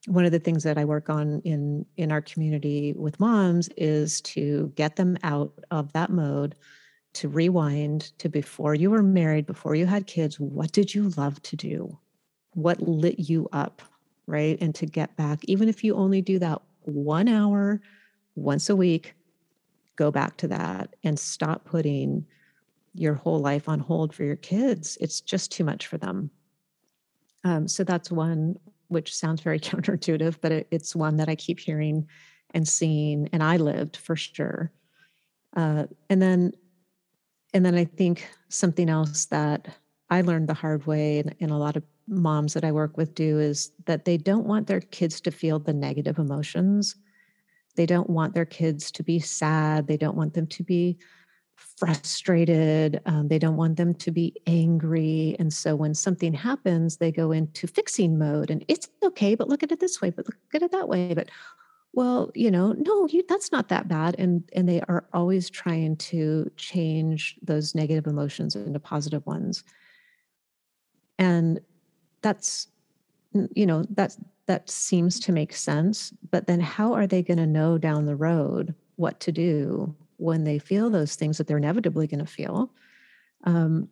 [0.07, 4.21] one of the things that I work on in in our community with moms is
[4.23, 6.55] to get them out of that mode
[7.15, 11.43] to rewind to before you were married, before you had kids, what did you love
[11.43, 11.99] to do?
[12.53, 13.83] What lit you up?
[14.27, 14.59] right?
[14.61, 17.81] And to get back, even if you only do that one hour
[18.35, 19.15] once a week,
[19.97, 22.27] go back to that and stop putting
[22.99, 24.97] your whole life on hold for your kids.
[25.01, 26.31] It's just too much for them.
[27.45, 28.57] Um, so that's one
[28.89, 32.07] which sounds very counterintuitive, but it, it's one that I keep hearing
[32.55, 34.73] and seeing, and I lived for sure.
[35.57, 36.53] Uh, and then,
[37.53, 39.69] and then I think something else that
[40.11, 43.15] I learned the hard way, and, and a lot of moms that I work with
[43.15, 46.95] do, is that they don't want their kids to feel the negative emotions.
[47.75, 49.87] They don't want their kids to be sad.
[49.87, 50.99] They don't want them to be
[51.57, 53.01] frustrated.
[53.07, 55.37] Um, they don't want them to be angry.
[55.39, 59.63] And so when something happens, they go into fixing mode and it's okay, but look
[59.63, 61.15] at it this way, but look at it that way.
[61.15, 61.31] But
[61.93, 64.17] well, you know, no, you, that's not that bad.
[64.19, 69.65] And and they are always trying to change those negative emotions into positive ones.
[71.19, 71.61] And
[72.23, 72.69] that's
[73.55, 76.13] you know, that's that seems to make sense.
[76.31, 80.45] But then how are they going to know down the road what to do when
[80.45, 82.71] they feel those things that they're inevitably going to feel,
[83.45, 83.89] um,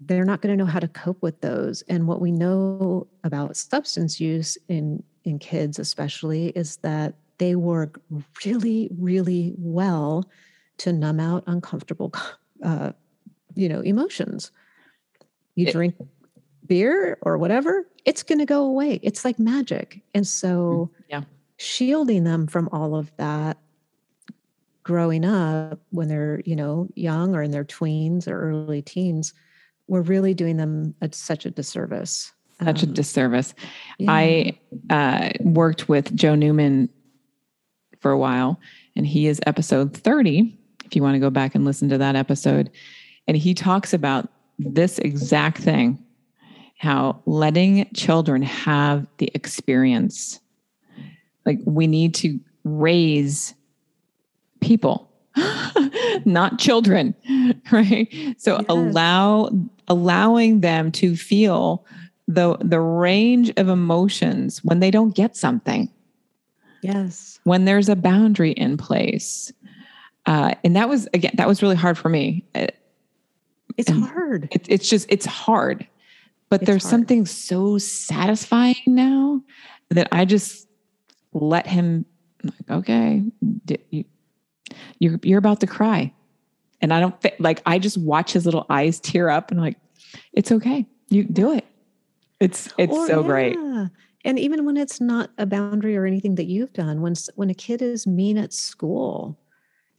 [0.00, 1.82] they're not going to know how to cope with those.
[1.82, 8.00] And what we know about substance use in in kids, especially, is that they work
[8.44, 10.28] really, really well
[10.78, 12.12] to numb out uncomfortable,
[12.62, 12.92] uh,
[13.54, 14.50] you know, emotions.
[15.54, 15.96] You it, drink
[16.66, 19.00] beer or whatever, it's going to go away.
[19.02, 20.00] It's like magic.
[20.14, 21.22] And so, mm, yeah,
[21.56, 23.58] shielding them from all of that
[24.88, 29.34] growing up when they're you know young or in their tweens or early teens
[29.86, 32.32] we're really doing them a, such a disservice
[32.64, 33.52] such um, a disservice
[33.98, 34.10] yeah.
[34.10, 36.88] i uh, worked with joe newman
[38.00, 38.58] for a while
[38.96, 42.16] and he is episode 30 if you want to go back and listen to that
[42.16, 42.70] episode
[43.26, 46.02] and he talks about this exact thing
[46.78, 50.40] how letting children have the experience
[51.44, 53.52] like we need to raise
[54.60, 55.10] people
[56.24, 57.14] not children
[57.72, 58.08] right?
[58.38, 58.64] So yes.
[58.68, 59.50] allow
[59.88, 61.84] allowing them to feel
[62.26, 65.90] the the range of emotions when they don't get something.
[66.82, 67.40] Yes.
[67.44, 69.52] When there's a boundary in place.
[70.26, 72.44] Uh, and that was again that was really hard for me.
[72.54, 72.66] Uh,
[73.76, 74.48] it's and hard.
[74.50, 75.86] it, it's just it's hard.
[76.50, 76.90] But it's there's hard.
[76.90, 79.42] something so satisfying now
[79.90, 80.68] that i just
[81.32, 82.04] let him
[82.42, 83.22] like okay
[83.90, 84.04] you,
[84.98, 86.12] you're you're about to cry.
[86.80, 89.76] And i don't like i just watch his little eyes tear up and like
[90.32, 90.86] it's okay.
[91.08, 91.64] You do it.
[92.38, 93.26] It's it's or, so yeah.
[93.26, 93.56] great
[94.24, 97.54] and even when it's not a boundary or anything that you've done when when a
[97.54, 99.38] kid is mean at school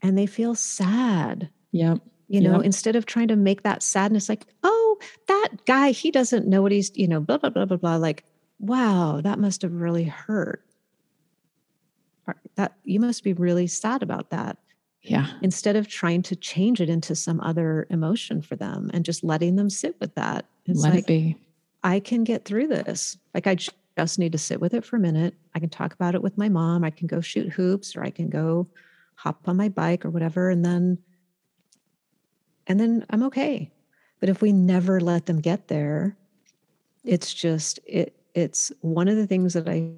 [0.02, 1.96] and they feel sad yeah
[2.28, 2.66] you know yep.
[2.66, 6.72] instead of trying to make that sadness like oh that guy he doesn't know what
[6.72, 8.24] he's you know blah blah blah blah blah like
[8.60, 10.64] wow that must have really hurt
[12.56, 14.58] that you must be really sad about that.
[15.02, 15.28] Yeah.
[15.42, 19.56] Instead of trying to change it into some other emotion for them and just letting
[19.56, 21.38] them sit with that it's let like, it be.
[21.84, 23.18] I can get through this.
[23.34, 25.36] Like i just need to sit with it for a minute.
[25.56, 26.84] I can talk about it with my mom.
[26.84, 28.68] I can go shoot hoops or i can go
[29.16, 30.98] hop on my bike or whatever and then
[32.68, 33.72] and then i'm okay.
[34.20, 36.18] But if we never let them get there
[37.04, 39.92] it's just it it's one of the things that i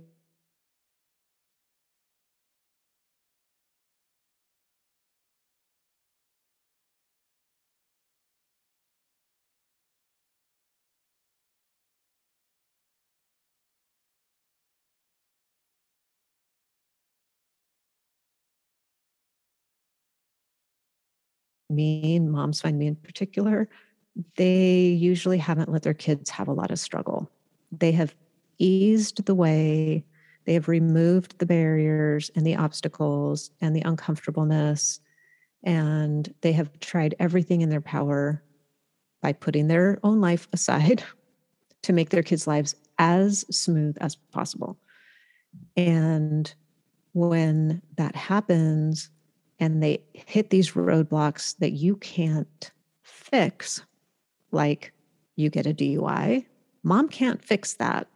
[21.72, 23.70] me and moms find me in particular,
[24.36, 27.32] they usually haven't let their kids have a lot of struggle.
[27.72, 28.16] They have
[28.58, 30.06] eased the way,
[30.46, 35.00] they have removed the barriers and the obstacles and the uncomfortableness,
[35.64, 38.44] and they have tried everything in their power
[39.22, 41.04] by putting their own life aside
[41.84, 44.78] to make their kids' lives as smooth as possible.
[45.76, 46.54] And
[47.14, 49.10] when that happens,
[49.62, 52.72] and they hit these roadblocks that you can't
[53.04, 53.82] fix,
[54.52, 54.92] like
[55.36, 56.46] you get a DUI.
[56.84, 58.08] Mom can't fix that.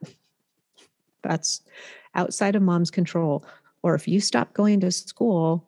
[1.21, 1.61] That's
[2.15, 3.45] outside of mom's control.
[3.83, 5.67] Or if you stop going to school,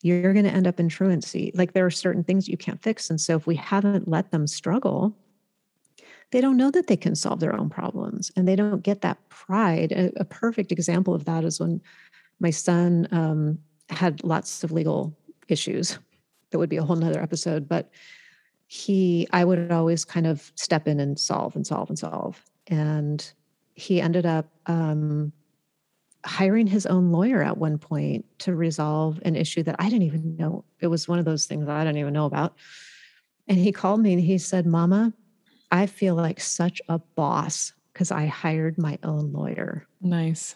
[0.00, 1.52] you're going to end up in truancy.
[1.54, 3.10] Like there are certain things you can't fix.
[3.10, 5.14] And so if we haven't let them struggle,
[6.30, 9.28] they don't know that they can solve their own problems and they don't get that
[9.28, 9.92] pride.
[9.92, 11.82] A, a perfect example of that is when
[12.40, 13.58] my son um,
[13.90, 15.16] had lots of legal
[15.48, 15.98] issues.
[16.50, 17.68] That would be a whole nother episode.
[17.68, 17.90] But
[18.66, 22.42] he, I would always kind of step in and solve and solve and solve.
[22.66, 23.32] And
[23.74, 25.32] he ended up um,
[26.24, 30.36] hiring his own lawyer at one point to resolve an issue that I didn't even
[30.36, 30.64] know.
[30.80, 32.54] It was one of those things I didn't even know about.
[33.46, 35.12] And he called me and he said, Mama,
[35.70, 39.86] I feel like such a boss because I hired my own lawyer.
[40.00, 40.54] Nice.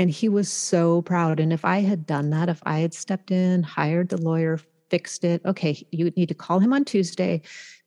[0.00, 1.38] And he was so proud.
[1.40, 5.24] And if I had done that, if I had stepped in, hired the lawyer, fixed
[5.24, 7.42] it, okay, you need to call him on Tuesday,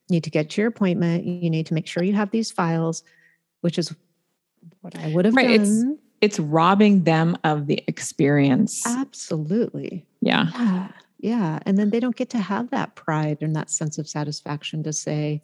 [0.08, 2.52] you need to get to your appointment, you need to make sure you have these
[2.52, 3.02] files,
[3.62, 3.92] which is
[4.80, 5.54] what I would have Right, done.
[5.60, 8.86] it's- It's robbing them of the experience.
[8.86, 10.06] Absolutely.
[10.22, 10.50] Yeah.
[10.54, 10.88] Yeah.
[11.18, 11.58] Yeah.
[11.66, 14.92] And then they don't get to have that pride and that sense of satisfaction to
[14.92, 15.42] say,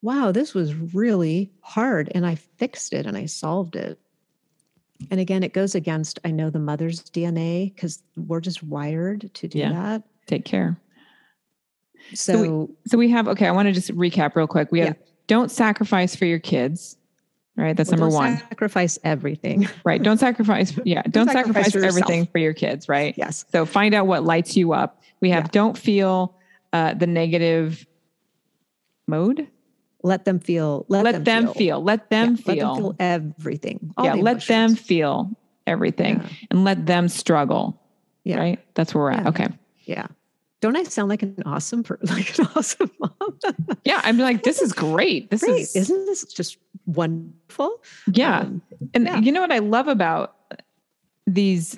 [0.00, 3.98] wow, this was really hard and I fixed it and I solved it.
[5.10, 9.48] And again, it goes against, I know the mother's DNA because we're just wired to
[9.48, 9.72] do Yeah.
[9.72, 10.02] that.
[10.26, 10.76] Take care.
[12.14, 14.70] So, we- So we have, okay, I want to just recap real quick.
[14.72, 14.96] We have
[15.28, 16.96] don't sacrifice for your kids.
[17.54, 17.76] Right.
[17.76, 18.38] That's well, number don't one.
[18.38, 19.68] Sacrifice everything.
[19.84, 20.02] Right.
[20.02, 20.72] Don't sacrifice.
[20.84, 21.02] Yeah.
[21.02, 22.88] Don't sacrifice sacrifice for everything for your kids.
[22.88, 23.14] Right.
[23.18, 23.44] Yes.
[23.52, 25.02] So find out what lights you up.
[25.20, 25.50] We have Yeah.
[25.52, 26.34] don't feel
[26.72, 27.86] uh, the negative
[29.06, 29.46] mode.
[30.02, 30.84] Let them feel.
[30.88, 31.82] Let, Let, them, feel.
[31.82, 32.54] Let them Yeah, feel.
[32.54, 33.92] Let them feel everything.
[34.02, 34.16] yeah.
[34.16, 35.30] the Let them feel
[35.66, 36.28] everything Yeah.
[36.50, 37.80] and let them struggle.
[38.24, 38.38] Yeah.
[38.38, 38.58] Right.
[38.74, 39.22] That's where we're at.
[39.22, 39.28] Yeah.
[39.28, 39.48] Okay.
[39.84, 40.06] Yeah.
[40.60, 43.38] Don't I sound like an awesome, per- like an awesome mom?
[43.84, 44.00] Yeah.
[44.04, 45.30] I'm like, this is great.
[45.30, 45.60] This Great.
[45.62, 47.80] is, Isn't this just wonderful?
[48.12, 48.40] yeah.
[48.40, 48.62] Um,
[48.94, 49.20] And Yeah.
[49.20, 50.36] you know what I love about
[51.26, 51.76] these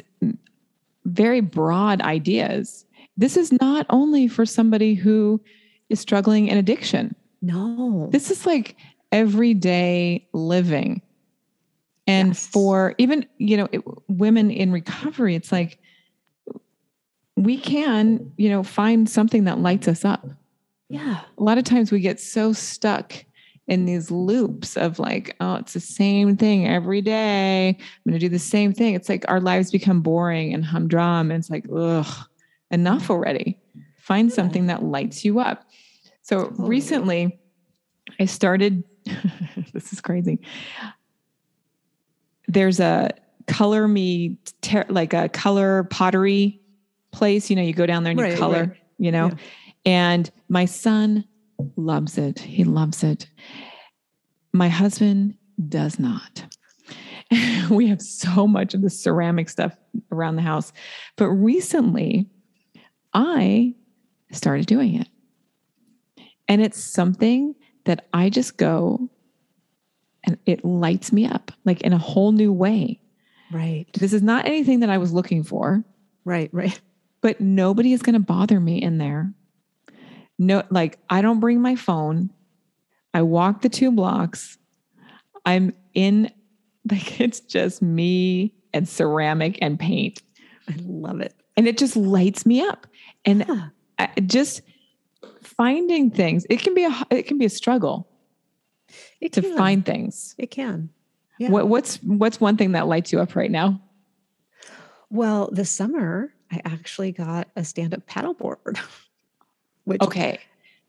[1.05, 2.87] very broad ideas?
[3.17, 5.41] This is not only for somebody who
[5.91, 7.15] is struggling in addiction.
[7.45, 8.09] No.
[8.11, 8.77] This is like
[9.13, 11.03] everyday living.
[12.07, 12.47] And Yes.
[12.47, 15.79] for even, you know, it, women in recovery, it's like
[17.37, 20.27] we can, you know, find something that lights us up.
[20.89, 21.21] yeah.
[21.39, 23.25] A lot of times we get so stuck
[23.67, 27.69] in these loops of like, oh, it's the same thing every day.
[27.71, 27.77] I'm
[28.11, 28.95] going to do the same thing.
[28.95, 31.31] It's like our lives become boring and humdrum.
[31.31, 32.07] And it's like, ugh,
[32.71, 33.59] enough already.
[33.99, 35.65] Find something that lights you up.
[36.25, 37.39] So recently,
[38.19, 38.83] I started,
[39.75, 40.41] this is crazy.
[42.49, 43.11] There's a
[43.47, 46.61] color me, ter- like a color pottery
[47.13, 47.51] place.
[47.51, 48.77] You know, you go down there and you color, right.
[48.99, 49.37] you know, Yeah.
[49.85, 51.27] and my son
[51.77, 52.41] loves it.
[52.41, 53.29] He loves it.
[54.55, 55.35] My husband
[55.69, 56.45] does not.
[57.71, 59.77] we have so much of the ceramic stuff
[60.11, 60.73] around the house.
[61.17, 62.31] But recently,
[63.13, 63.75] I
[64.33, 65.09] started doing it.
[66.49, 69.09] And it's something that I just go
[70.25, 73.01] and it lights me up like in a whole new way.
[73.53, 73.87] Right.
[73.95, 75.85] This is not anything that I was looking for
[76.25, 76.49] Right.
[76.53, 76.81] Right.
[77.21, 79.33] but nobody is going to bother me in there.
[80.39, 82.31] No, like I don't bring my phone.
[83.13, 84.59] I walk the two blocks.
[85.45, 86.31] I'm in,
[86.91, 90.23] like, it's just me and ceramic and paint.
[90.69, 91.35] I love it.
[91.57, 92.87] And it just lights me up.
[93.25, 93.69] And Yeah.
[93.99, 94.63] I, just
[95.57, 98.09] finding things, it can be a, it can be a struggle
[99.21, 99.57] It to can.
[99.57, 100.35] find things.
[100.39, 100.91] It can.
[101.39, 101.51] Yeah.
[101.51, 103.81] What, what's, what's one thing that lights you up right now?
[105.11, 108.79] Well, this summer I actually got a stand-up paddleboard.
[109.85, 110.39] Which Okay.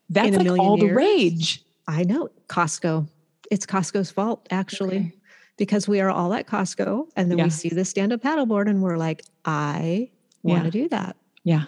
[0.08, 1.64] That's like million all the rage.
[1.88, 3.08] I know Costco.
[3.50, 5.12] It's Costco's fault, actually, Okay.
[5.56, 7.44] because we are all at Costco and then Yeah.
[7.44, 10.10] we see the stand-up paddleboard and we're like, I
[10.42, 10.64] want Yeah.
[10.64, 11.16] to do that.
[11.44, 11.64] Yeah.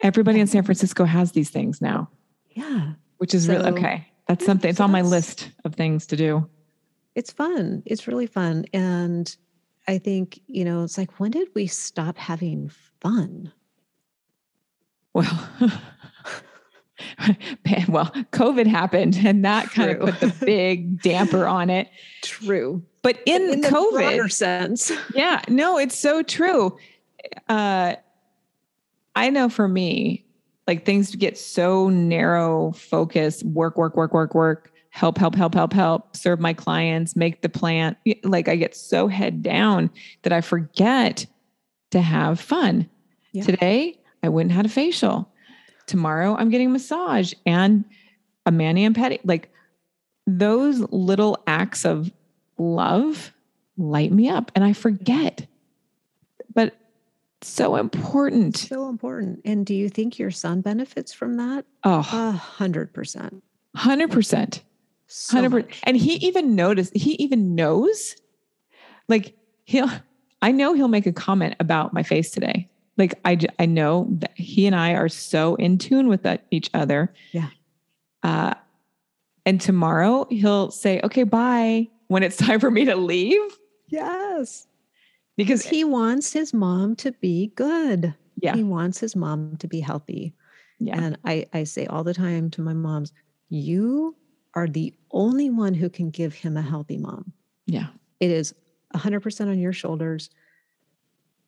[0.00, 2.08] Everybody in San Francisco has these things now,
[2.60, 2.92] Yeah.
[3.18, 4.06] which is really okay.
[4.28, 6.48] That's something, it's so on my list of things to do.
[7.14, 7.82] It's fun.
[7.84, 8.64] It's really fun.
[8.72, 9.34] And
[9.88, 13.52] I think, you know, it's like, when did we stop having fun?
[15.12, 15.48] Well,
[17.88, 21.88] well, COVID happened and that kind of put the big damper on it.
[22.22, 22.84] True.
[23.02, 24.92] But in, the COVID, broader sense.
[25.14, 26.78] yeah, no, it's so true.
[27.48, 27.96] Uh,
[29.16, 30.24] I know for me,
[30.66, 35.72] like things get so narrow focus, work, work, work, work, work, help, help, help, help,
[35.72, 37.96] help, serve my clients, make the plan.
[38.24, 39.90] Like I get so head down
[40.22, 41.26] that I forget
[41.90, 42.88] to have fun.
[43.32, 43.44] Yeah.
[43.44, 45.28] Today, I went and had a facial.
[45.86, 47.84] Tomorrow, I'm getting a massage and
[48.46, 49.20] a mani and pedi.
[49.24, 49.50] Like
[50.26, 52.12] those little acts of
[52.58, 53.32] love
[53.76, 55.46] light me up and I forget.
[56.54, 56.74] But
[57.42, 58.56] so important.
[58.56, 59.40] So important.
[59.44, 61.64] And do you think your son benefits from that?
[61.84, 63.42] Oh, A hundred percent.
[63.76, 64.60] 100%.
[65.06, 65.50] So 100%.
[65.50, 65.80] much.
[65.84, 68.16] And he even noticed, he even knows,
[69.08, 69.90] like he'll,
[70.42, 72.68] I know he'll make a comment about my face today.
[72.96, 76.68] Like I I know that he and I are so in tune with that, each
[76.74, 77.14] other.
[77.32, 77.48] Yeah.
[78.22, 78.54] Uh,
[79.46, 83.40] and tomorrow he'll say, okay, bye when it's time for me to leave.
[83.88, 84.66] Yes.
[85.44, 88.14] Because he wants his mom to be good.
[88.42, 90.34] yeah, He wants his mom to be healthy.
[90.78, 90.96] Yeah.
[91.02, 93.12] And I, I say all the time to my moms,
[93.48, 94.16] you
[94.54, 97.32] are the only one who can give him a healthy mom.
[97.66, 97.88] yeah.
[98.20, 98.54] It is
[98.94, 100.28] 100% on your shoulders.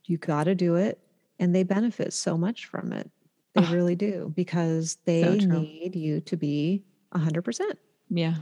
[0.06, 0.98] You got to do it.
[1.38, 3.10] And they benefit so much from it.
[3.54, 5.60] They Ah, really do because they true.
[5.60, 6.84] need you to be
[7.14, 7.60] 100%.
[8.08, 8.36] Yeah.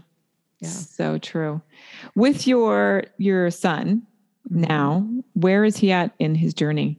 [0.60, 0.68] Yeah.
[0.68, 1.60] So true.
[2.14, 4.06] With your your son
[4.48, 6.98] now, where is he at in his journey?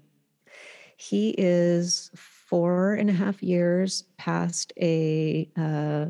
[0.98, 6.08] He is four and a half years past a, uh,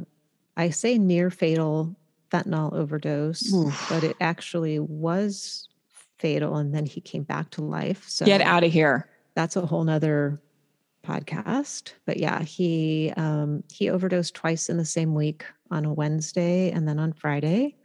[0.57, 1.95] I say near fatal
[2.31, 3.87] fentanyl overdose, Oof.
[3.89, 5.67] but it actually was
[6.19, 8.05] fatal and then he came back to life.
[8.07, 9.09] So Get out of here.
[9.35, 10.41] that's a whole nother
[11.05, 11.93] podcast.
[12.05, 16.87] But yeah, he um, he overdosed twice in the same week on a Wednesday and
[16.87, 17.75] then on Friday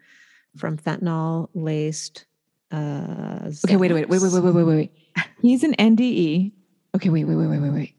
[0.57, 2.27] from fentanyl laced.
[2.71, 4.93] Uh, Okay, wait, wait, wait, wait, wait, wait, wait, wait, wait.
[5.41, 6.53] He's an NDE.
[6.97, 7.95] Okay, wait, wait, wait, wait, wait, wait.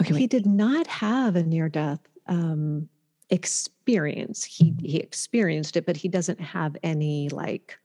[0.00, 2.88] Okay, He did not have a near death um,
[3.30, 4.44] experience.
[4.44, 7.76] He he experienced it, but he doesn't have any like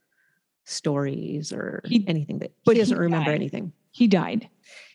[0.64, 3.34] stories or He- anything that but he doesn't he remember died.
[3.36, 3.72] anything.
[3.90, 4.48] He died.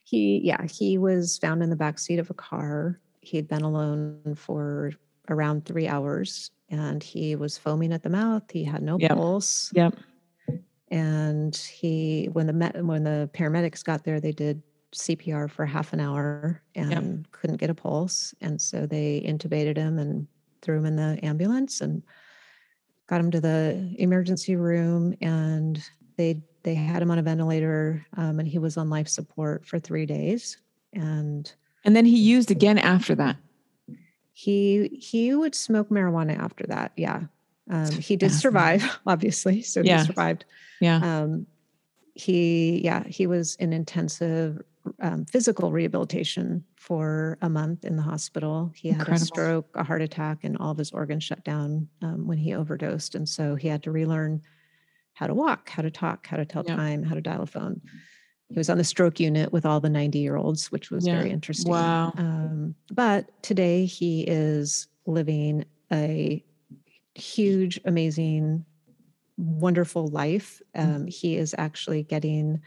[0.03, 2.99] He yeah, he was found in the back seat of a car.
[3.21, 4.91] He had been alone for
[5.29, 8.43] around three hours and he was foaming at the mouth.
[8.51, 9.11] He had no Yep.
[9.11, 9.71] pulse.
[9.75, 9.95] Yep.
[10.91, 14.61] And he when the met, when the paramedics got there, they did
[14.93, 18.33] CPR for half an hour and couldn't get a pulse.
[18.41, 20.27] And so they intubated him and
[20.61, 22.01] threw him in the ambulance and
[23.07, 25.83] got him to the emergency room and
[26.17, 29.79] they they had him on a ventilator um, and he was on life support for
[29.79, 30.57] three days
[30.93, 31.53] and
[31.85, 33.37] And then he used again after that.
[34.33, 37.23] he he would smoke marijuana after that yeah
[37.69, 39.99] um, he did survive obviously so Yeah.
[40.01, 40.45] he survived
[40.79, 40.97] Yeah.
[41.21, 41.45] um,
[42.15, 44.61] he yeah he was in intensive
[45.01, 49.23] um, physical rehabilitation for a month in the hospital he had Incredible.
[49.23, 52.53] a stroke a heart attack and all of his organs shut down um, when he
[52.53, 54.41] overdosed and so he had to relearn
[55.13, 56.75] how to walk how to talk how to tell Yeah.
[56.75, 57.81] time how to dial a phone
[58.49, 61.17] he was on the stroke unit with all the 90 year olds which was Yeah.
[61.17, 62.13] very interesting Wow.
[62.17, 66.43] um, but today he is living a
[67.19, 68.65] huge, amazing,
[69.37, 70.61] wonderful life.
[70.75, 70.95] Mm.
[70.95, 72.61] Um, he is actually getting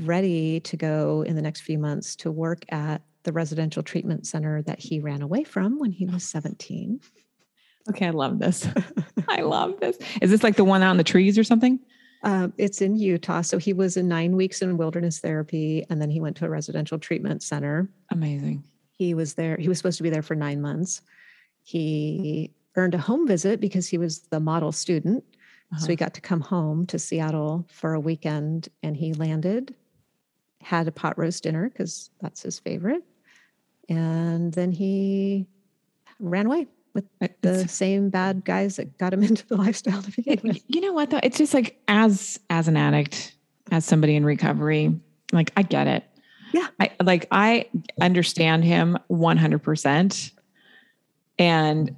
[0.00, 4.62] ready to go in the next few months to work at the residential treatment center
[4.62, 7.00] that he ran away from when he was 17.
[7.88, 8.68] Okay, I love this.
[9.28, 9.98] I love this.
[10.20, 11.78] Is this like the one out in the trees or something?
[12.22, 13.42] Um, it's in Utah.
[13.42, 16.48] So he was in nine weeks in wilderness therapy, and then he went to a
[16.48, 17.88] residential treatment center.
[18.10, 18.64] Amazing.
[18.90, 21.02] He was there, he was supposed to be there for nine months.
[21.62, 25.24] He earned a home visit because he was the model student.
[25.72, 25.86] So Uh-huh.
[25.88, 29.74] he got to come home to Seattle for a weekend and he landed,
[30.62, 33.02] had a pot roast dinner because that's his favorite.
[33.88, 35.46] And then he
[36.20, 37.04] ran away with
[37.42, 40.62] the same bad guys that got him into the lifestyle to begin with.
[40.68, 41.20] you know what though?
[41.22, 43.34] It's just like as as an addict,
[43.72, 44.98] as somebody in recovery,
[45.32, 46.04] like I get it.
[46.52, 46.68] Yeah.
[46.80, 47.66] I like I
[48.00, 50.30] understand him 100%
[51.38, 51.96] and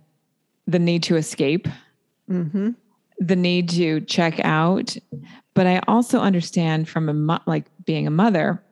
[0.69, 1.66] the need to escape,
[2.31, 2.71] Mm-hmm.
[3.19, 4.95] the need to check out,
[5.55, 8.62] but I also understand from a mo- like being a mother,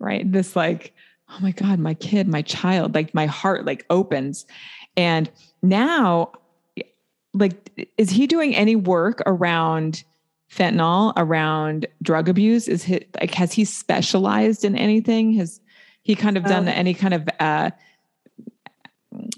[0.00, 0.30] right?
[0.30, 0.92] This like
[1.30, 4.44] oh my god, my kid, my child, like my heart like opens.
[4.96, 5.30] And
[5.62, 6.32] now
[7.32, 10.04] like is he doing any work around
[10.52, 15.60] fentanyl around drug abuse is he like has he specialized in anything has
[16.02, 17.70] he kind of done Um, any kind of uh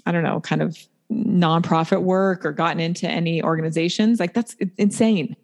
[0.05, 0.77] i don't know kind of
[1.11, 5.35] nonprofit work or gotten into any organizations like that's insane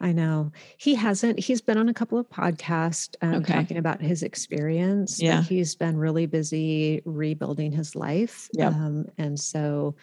[0.00, 1.38] I know he hasn't.
[1.38, 3.52] He's been on a couple of podcasts um, Okay.
[3.52, 5.20] talking about his experience.
[5.20, 5.42] Yeah.
[5.42, 8.48] he's been really busy rebuilding his life.
[8.54, 8.72] Yep.
[8.72, 9.94] Um, and so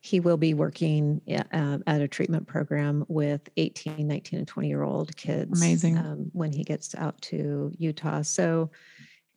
[0.00, 1.22] he will be working
[1.52, 5.58] uh, at a treatment program with 18, 19, and 20 year old kids.
[5.58, 5.96] Amazing.
[5.96, 8.20] Um, when he gets out to Utah.
[8.20, 8.70] So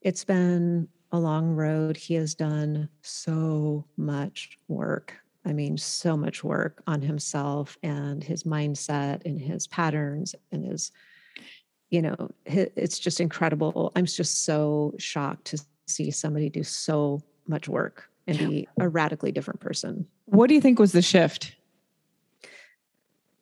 [0.01, 1.97] it's been a long road.
[1.97, 5.13] He has done so much work.
[5.45, 10.91] I mean, so much work on himself and his mindset and his patterns and his,
[11.89, 13.91] you know, it's just incredible.
[13.95, 19.31] I'm just so shocked to see somebody do so much work and be a radically
[19.31, 20.05] different person.
[20.25, 21.55] what do you think was the shift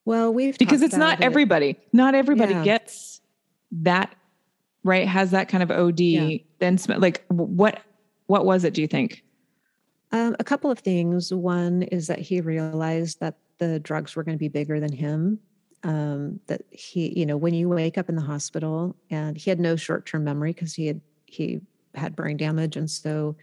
[0.05, 1.23] Well, we've because it's not it.
[1.25, 2.63] everybody not everybody Yeah.
[2.63, 3.21] gets
[3.71, 4.15] that
[4.83, 6.37] right has that kind of od Yeah.
[6.59, 7.81] then sm- like what
[8.27, 9.23] what was it do you think
[10.11, 11.31] Um, a couple of things.
[11.31, 15.37] One is that he realized that the drugs were going to be bigger than him.
[15.83, 19.59] Um, that he, you know, when you wake up in the hospital, and he had
[19.59, 21.61] no short-term memory because he had he
[21.93, 23.35] had brain damage, and so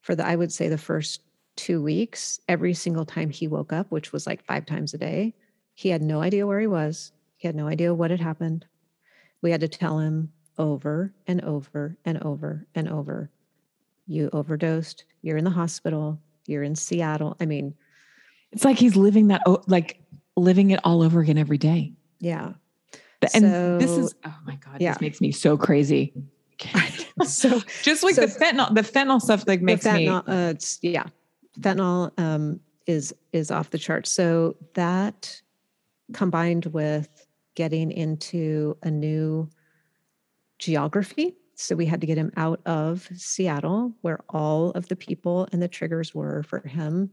[0.00, 1.22] for the, I would say the first
[1.56, 5.34] two weeks, every single time he woke up, which was like five times a day,
[5.74, 7.10] he had no idea where he was.
[7.36, 8.64] He had no idea what had happened.
[9.42, 13.30] We had to tell him over and over and over and over
[14.06, 17.36] you overdosed, you're in the hospital, you're in Seattle.
[17.40, 17.74] I mean,
[18.50, 20.00] it's like he's living that, like
[20.36, 21.92] living it all over again every day.
[22.18, 22.52] Yeah.
[23.34, 24.92] And so, this is, oh my God, yeah.
[24.92, 26.12] this makes me so crazy.
[27.24, 30.32] so just like so, the fentanyl, the fentanyl stuff like makes fentanyl, me.
[30.34, 31.04] Uh, it's, yeah.
[31.60, 34.06] Fentanyl um, is, is off the chart.
[34.06, 35.40] So that
[36.12, 39.48] combined with getting into a new
[40.62, 45.48] geography so we had to get him out of Seattle, where all of the people
[45.52, 47.10] and the triggers were for him.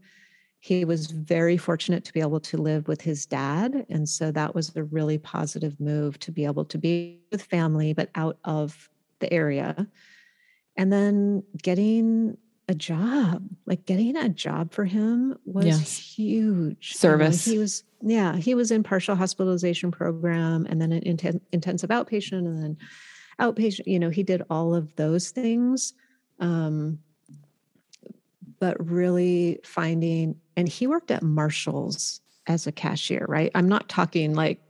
[0.58, 3.86] He was very fortunate to be able to live with his dad.
[3.88, 7.92] And so that was a really positive move to be able to be with family,
[7.92, 8.90] but out of
[9.20, 9.86] the area.
[10.76, 12.36] And then getting
[12.68, 15.96] a job, like getting a job for him was yes.
[15.96, 16.94] huge.
[16.94, 17.44] Service.
[17.44, 22.46] he was, yeah, he was in partial hospitalization program and then an inten- intensive outpatient
[22.46, 22.76] and then
[23.40, 25.94] outpatient, you know, he did all of those things.
[26.38, 26.98] Um,
[28.58, 33.50] but really finding, and he worked at Marshall's as a cashier, right?
[33.54, 34.60] I'm not talking like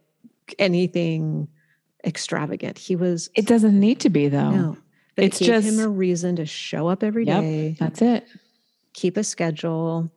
[0.59, 1.49] anything
[2.05, 2.79] extravagant.
[2.79, 3.31] He was.
[3.35, 4.51] It doesn't need to be though.
[4.51, 4.77] No,
[5.17, 7.77] but it's it gave just him a reason to show up every yep, day.
[7.79, 8.27] That's it.
[8.93, 10.11] Keep a schedule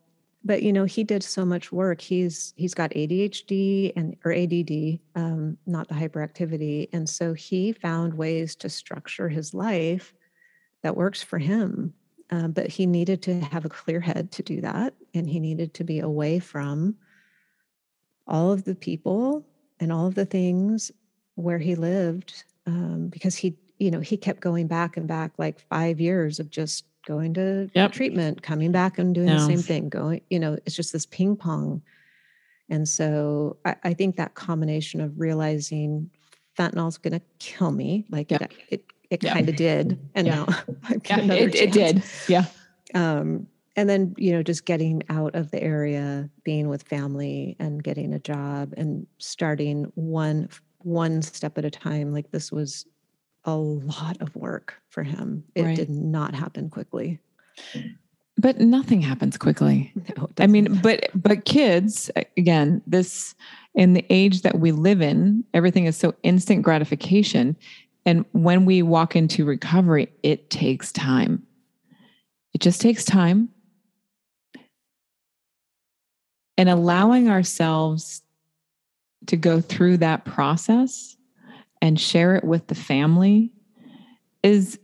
[0.43, 2.01] but you know he did so much work.
[2.01, 8.13] He's he's got adhd and or add um, not the hyperactivity and so he found
[8.13, 10.13] ways to structure his life
[10.81, 11.93] that works for him
[12.29, 15.73] um, but he needed to have a clear head to do that and he needed
[15.75, 16.95] to be away from
[18.27, 19.45] all of the people
[19.79, 20.91] and all of the things
[21.35, 25.59] where he lived um, because he you know he kept going back and back like
[25.59, 27.91] five years of just going to yep.
[27.91, 29.35] treatment, coming back and doing no.
[29.35, 31.81] the same thing, going, you know, it's just this ping pong.
[32.69, 36.09] And so I, I think that combination of realizing
[36.57, 38.41] fentanyl's going to kill me, like yep.
[38.41, 39.33] it, it, it yep.
[39.33, 39.99] kind of did.
[40.15, 40.45] And now
[41.05, 42.03] yeah, it, it, did.
[42.27, 42.45] Yeah.
[42.93, 47.83] Um, and then, you know, just getting out of the area, being with family and
[47.83, 50.49] getting a job and starting one,
[50.79, 52.13] one step at a time.
[52.13, 52.85] Like this was
[53.45, 55.43] a lot of work for him.
[55.55, 55.75] It right.
[55.75, 57.19] did not happen quickly.
[58.37, 59.91] But nothing happens quickly.
[60.17, 63.35] No, I mean, but but kids again, this
[63.75, 67.55] in the age that we live in, everything is so instant gratification.
[68.05, 71.43] And when we walk into recovery, it takes time.
[72.53, 73.49] It just takes time.
[76.57, 78.21] And allowing ourselves
[79.27, 81.17] to go through that process
[81.83, 83.51] and share it with the family
[84.41, 84.79] is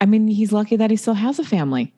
[0.00, 1.92] I mean, he's lucky that he still has a family.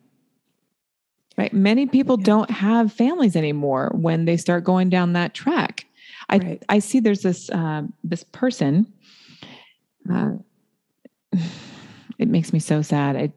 [1.37, 1.53] Right?
[1.53, 5.85] Many people don't have families anymore when they start going down that track.
[6.29, 6.63] I right.
[6.67, 8.91] I see there's this uh, this person.
[10.11, 10.31] Uh,
[12.17, 13.15] it makes me so sad.
[13.15, 13.31] I,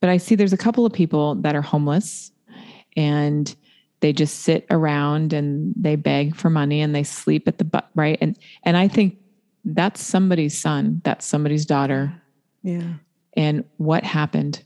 [0.00, 2.32] but I see there's a couple of people that are homeless,
[2.96, 3.54] and
[4.00, 7.90] they just sit around and they beg for money and they sleep at the butt
[7.96, 9.16] right and and I think
[9.64, 12.12] that's somebody's son, that's somebody's daughter.
[12.62, 12.94] Yeah.
[13.36, 14.62] And what happened?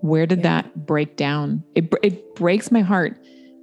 [0.00, 0.62] Where did yeah.
[0.62, 1.62] that break down?
[1.74, 3.16] It, it breaks my heart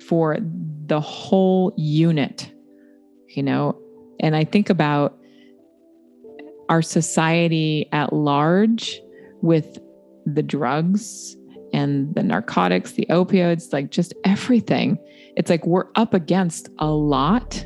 [0.07, 0.37] for
[0.85, 2.51] the whole unit,
[3.27, 3.77] you know?
[4.19, 5.17] And I think about
[6.69, 9.01] our society at large
[9.41, 9.77] with
[10.25, 11.35] the drugs
[11.73, 14.97] and the narcotics, the opioids, like just everything.
[15.35, 17.65] It's like we're up against a lot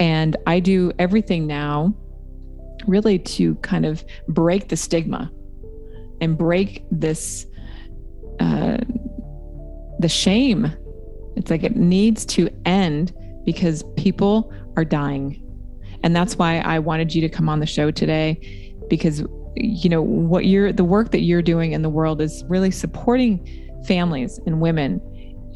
[0.00, 1.94] and I do everything now
[2.86, 5.30] really to kind of break the stigma
[6.20, 7.46] and break this,
[8.40, 8.78] uh,
[9.98, 10.72] the shame.
[11.36, 13.12] It's like it needs to end
[13.44, 15.42] because people are dying.
[16.02, 19.22] And that's why I wanted you to come on the show today because
[19.56, 23.44] you know what you're the work that you're doing in the world is really supporting
[23.84, 25.00] families and women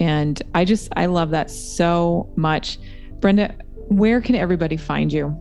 [0.00, 2.78] and i just i love that so much
[3.20, 3.54] brenda
[3.88, 5.38] where can everybody find you?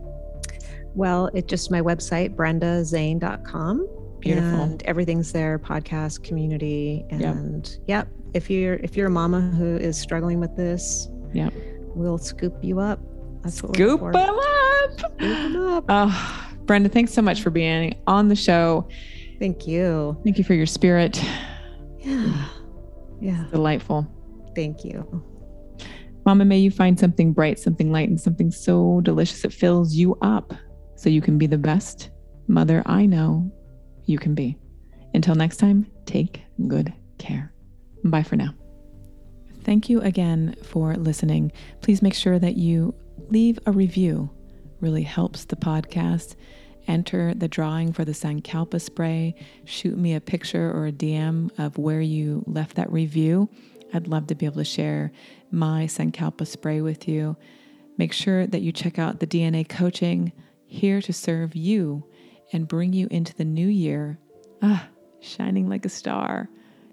[0.94, 3.88] Well, it's just my website, brendazane.com.
[4.20, 4.62] Beautiful.
[4.62, 7.04] And everything's there, podcast, community.
[7.10, 8.06] And yep.
[8.06, 11.52] yep, if you're if you're a mama who is struggling with this, yep.
[11.94, 13.00] we'll scoop you up.
[13.42, 14.98] That's scoop them up.
[14.98, 15.84] Scoop them up.
[15.88, 18.88] Oh, Brenda, thanks so much for being on the show.
[19.38, 20.16] Thank you.
[20.24, 21.22] Thank you for your spirit.
[21.98, 22.48] Yeah.
[23.20, 23.42] Yeah.
[23.42, 24.06] It's delightful.
[24.54, 25.22] Thank you.
[26.24, 30.16] Mama, may you find something bright, something light, and something so delicious it fills you
[30.22, 30.54] up
[30.96, 32.10] so you can be the best
[32.48, 33.50] mother I know
[34.06, 34.56] you can be.
[35.12, 37.52] Until next time, take good care.
[38.04, 38.54] Bye for now.
[39.62, 41.52] Thank you again for listening.
[41.80, 42.94] Please make sure that you
[43.28, 44.30] leave a review.
[44.80, 46.36] Really helps the podcast.
[46.86, 49.34] Enter the drawing for the Sankalpa spray.
[49.64, 53.48] Shoot me a picture or a DM of where you left that review.
[53.94, 55.12] I'd love to be able to share
[55.50, 57.36] my Sankalpa spray with you.
[57.96, 60.32] Make sure that you check out the DNA coaching
[60.66, 62.04] here to serve you
[62.52, 64.18] and bring you into the new year.
[64.60, 64.88] Ah,
[65.20, 66.48] shining like a star.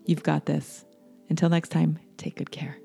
[0.05, 0.85] You've got this.
[1.29, 2.80] Until next time, take good care.